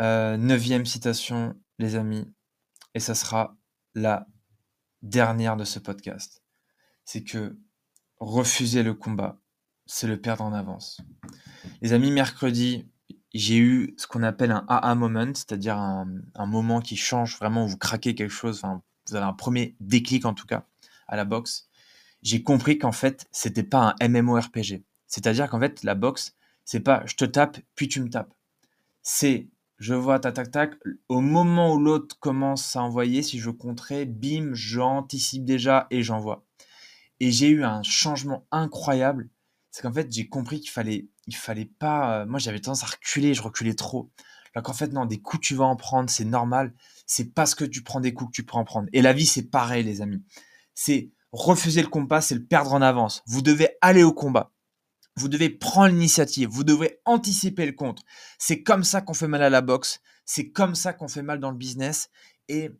Euh, 0.00 0.36
neuvième 0.36 0.86
citation, 0.86 1.54
les 1.78 1.96
amis, 1.96 2.32
et 2.94 3.00
ça 3.00 3.14
sera 3.14 3.56
la 3.94 4.26
dernière 5.02 5.56
de 5.56 5.64
ce 5.64 5.78
podcast. 5.78 6.42
C'est 7.04 7.24
que 7.24 7.58
refuser 8.18 8.82
le 8.82 8.94
combat, 8.94 9.40
c'est 9.88 10.06
le 10.06 10.20
perdre 10.20 10.44
en 10.44 10.52
avance. 10.52 11.00
Les 11.80 11.92
amis, 11.94 12.12
mercredi, 12.12 12.86
j'ai 13.34 13.56
eu 13.56 13.94
ce 13.96 14.06
qu'on 14.06 14.22
appelle 14.22 14.52
un 14.52 14.64
AA 14.68 14.94
moment, 14.94 15.32
c'est-à-dire 15.34 15.76
un, 15.76 16.06
moment 16.46 16.80
qui 16.80 16.96
change 16.96 17.36
vraiment, 17.38 17.64
où 17.64 17.68
vous 17.68 17.78
craquez 17.78 18.14
quelque 18.14 18.30
chose, 18.30 18.58
enfin, 18.62 18.82
vous 19.08 19.16
avez 19.16 19.24
un 19.24 19.32
premier 19.32 19.74
déclic 19.80 20.26
en 20.26 20.34
tout 20.34 20.46
cas 20.46 20.66
à 21.08 21.16
la 21.16 21.24
boxe. 21.24 21.68
J'ai 22.22 22.42
compris 22.42 22.78
qu'en 22.78 22.92
fait, 22.92 23.26
c'était 23.32 23.62
pas 23.62 23.96
un 24.00 24.08
MMORPG. 24.08 24.84
C'est-à-dire 25.06 25.48
qu'en 25.48 25.58
fait, 25.58 25.82
la 25.82 25.94
boxe, 25.94 26.36
c'est 26.64 26.80
pas 26.80 27.02
je 27.06 27.14
te 27.14 27.24
tape, 27.24 27.58
puis 27.74 27.88
tu 27.88 28.02
me 28.02 28.10
tapes. 28.10 28.34
C'est 29.02 29.48
je 29.78 29.94
vois 29.94 30.20
tac 30.20 30.34
tac 30.34 30.50
tac. 30.50 30.74
Au 31.08 31.20
moment 31.22 31.72
où 31.72 31.78
l'autre 31.78 32.18
commence 32.18 32.76
à 32.76 32.82
envoyer, 32.82 33.22
si 33.22 33.38
je 33.38 33.48
compterai, 33.48 34.04
bim, 34.04 34.50
j'anticipe 34.52 35.46
déjà 35.46 35.86
et 35.90 36.02
j'envoie. 36.02 36.44
Et 37.20 37.30
j'ai 37.30 37.48
eu 37.48 37.64
un 37.64 37.82
changement 37.82 38.46
incroyable. 38.50 39.30
C'est 39.70 39.82
qu'en 39.82 39.92
fait, 39.92 40.10
j'ai 40.10 40.28
compris 40.28 40.60
qu'il 40.60 40.70
fallait, 40.70 41.08
il 41.26 41.36
fallait 41.36 41.66
pas. 41.66 42.20
Euh, 42.20 42.26
moi, 42.26 42.38
j'avais 42.38 42.60
tendance 42.60 42.82
à 42.82 42.86
reculer, 42.86 43.34
je 43.34 43.42
reculais 43.42 43.74
trop. 43.74 44.10
Alors 44.54 44.64
qu'en 44.64 44.72
fait, 44.72 44.92
non, 44.92 45.04
des 45.04 45.20
coups, 45.20 45.46
tu 45.46 45.54
vas 45.54 45.66
en 45.66 45.76
prendre, 45.76 46.08
c'est 46.10 46.24
normal. 46.24 46.74
C'est 47.06 47.32
parce 47.34 47.54
que 47.54 47.64
tu 47.64 47.82
prends 47.82 48.00
des 48.00 48.14
coups 48.14 48.30
que 48.30 48.36
tu 48.36 48.44
peux 48.44 48.56
en 48.56 48.64
prendre. 48.64 48.88
Et 48.92 49.02
la 49.02 49.12
vie, 49.12 49.26
c'est 49.26 49.50
pareil, 49.50 49.84
les 49.84 50.00
amis. 50.00 50.22
C'est 50.74 51.10
refuser 51.32 51.82
le 51.82 51.88
combat, 51.88 52.20
c'est 52.20 52.34
le 52.34 52.44
perdre 52.44 52.72
en 52.72 52.82
avance. 52.82 53.22
Vous 53.26 53.42
devez 53.42 53.68
aller 53.80 54.02
au 54.02 54.12
combat. 54.12 54.52
Vous 55.16 55.28
devez 55.28 55.50
prendre 55.50 55.88
l'initiative, 55.88 56.48
vous 56.48 56.62
devez 56.64 57.00
anticiper 57.04 57.66
le 57.66 57.72
contre. 57.72 58.04
C'est 58.38 58.62
comme 58.62 58.84
ça 58.84 59.00
qu'on 59.00 59.14
fait 59.14 59.26
mal 59.26 59.42
à 59.42 59.50
la 59.50 59.62
boxe, 59.62 60.00
c'est 60.24 60.50
comme 60.50 60.76
ça 60.76 60.92
qu'on 60.92 61.08
fait 61.08 61.22
mal 61.22 61.40
dans 61.40 61.50
le 61.50 61.56
business. 61.56 62.08
Et 62.48 62.70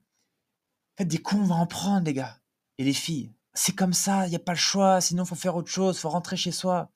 faites 0.97 1.09
des 1.09 1.19
coups, 1.19 1.43
on 1.43 1.47
va 1.47 1.57
en 1.57 1.67
prendre, 1.67 2.07
les 2.07 2.15
gars. 2.15 2.39
Et 2.79 2.85
les 2.85 2.93
filles, 2.93 3.33
c'est 3.59 3.75
comme 3.75 3.93
ça, 3.93 4.27
il 4.27 4.31
n'y 4.31 4.37
a 4.37 4.41
pas 4.41 4.53
le 4.53 4.59
choix, 4.59 5.01
sinon 5.01 5.25
faut 5.25 5.35
faire 5.35 5.57
autre 5.57 5.71
chose, 5.71 5.99
faut 5.99 6.09
rentrer 6.09 6.37
chez 6.37 6.53
soi. 6.53 6.93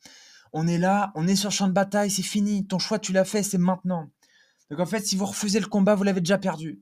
On 0.52 0.68
est 0.68 0.78
là, 0.78 1.10
on 1.16 1.26
est 1.26 1.34
sur 1.34 1.48
le 1.48 1.54
champ 1.54 1.66
de 1.66 1.72
bataille, 1.72 2.10
c'est 2.10 2.22
fini. 2.22 2.66
Ton 2.66 2.78
choix, 2.78 3.00
tu 3.00 3.12
l'as 3.12 3.24
fait, 3.24 3.42
c'est 3.42 3.58
maintenant. 3.58 4.10
Donc 4.70 4.78
en 4.78 4.86
fait, 4.86 5.00
si 5.04 5.16
vous 5.16 5.26
refusez 5.26 5.58
le 5.58 5.66
combat, 5.66 5.96
vous 5.96 6.04
l'avez 6.04 6.20
déjà 6.20 6.38
perdu. 6.38 6.80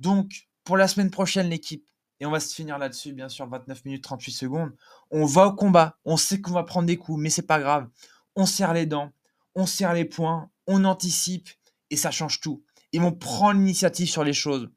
Donc, 0.00 0.48
pour 0.64 0.76
la 0.76 0.88
semaine 0.88 1.12
prochaine, 1.12 1.48
l'équipe, 1.48 1.86
et 2.18 2.26
on 2.26 2.32
va 2.32 2.40
se 2.40 2.52
finir 2.52 2.78
là-dessus, 2.78 3.12
bien 3.12 3.28
sûr, 3.28 3.46
29 3.46 3.84
minutes 3.84 4.02
38 4.02 4.32
secondes. 4.32 4.72
On 5.12 5.24
va 5.24 5.46
au 5.46 5.52
combat, 5.52 5.98
on 6.04 6.16
sait 6.16 6.40
qu'on 6.40 6.52
va 6.52 6.64
prendre 6.64 6.86
des 6.86 6.96
coups, 6.96 7.20
mais 7.20 7.30
c'est 7.30 7.42
pas 7.42 7.60
grave. 7.60 7.88
On 8.34 8.44
serre 8.44 8.72
les 8.72 8.86
dents, 8.86 9.12
on 9.54 9.66
serre 9.66 9.92
les 9.92 10.04
poings, 10.04 10.50
on 10.66 10.84
anticipe 10.84 11.48
et 11.90 11.96
ça 11.96 12.10
change 12.10 12.40
tout. 12.40 12.64
Et 12.92 12.98
on 12.98 13.12
prend 13.12 13.52
l'initiative 13.52 14.08
sur 14.08 14.24
les 14.24 14.32
choses. 14.32 14.68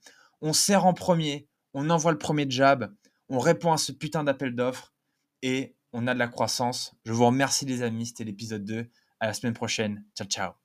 On 0.42 0.54
serre 0.54 0.86
en 0.86 0.94
premier, 0.94 1.48
on 1.74 1.90
envoie 1.90 2.12
le 2.12 2.18
premier 2.18 2.46
jab, 2.50 2.94
on 3.30 3.40
répond 3.40 3.72
à 3.72 3.78
ce 3.78 3.92
putain 3.92 4.24
d'appel 4.24 4.56
d'offres 4.56 4.94
et 5.42 5.76
on 5.94 6.08
a 6.08 6.14
de 6.14 6.20
la 6.20 6.28
croissance. 6.28 6.96
Je 7.06 7.14
vous 7.14 7.26
remercie 7.26 7.66
les 7.66 7.82
amis, 7.84 8.08
c'était 8.08 8.24
l'épisode 8.24 8.66
2. 8.66 8.90
À 9.20 9.28
la 9.28 9.34
semaine 9.34 9.54
prochaine. 9.54 10.06
Ciao 10.16 10.28
ciao. 10.28 10.60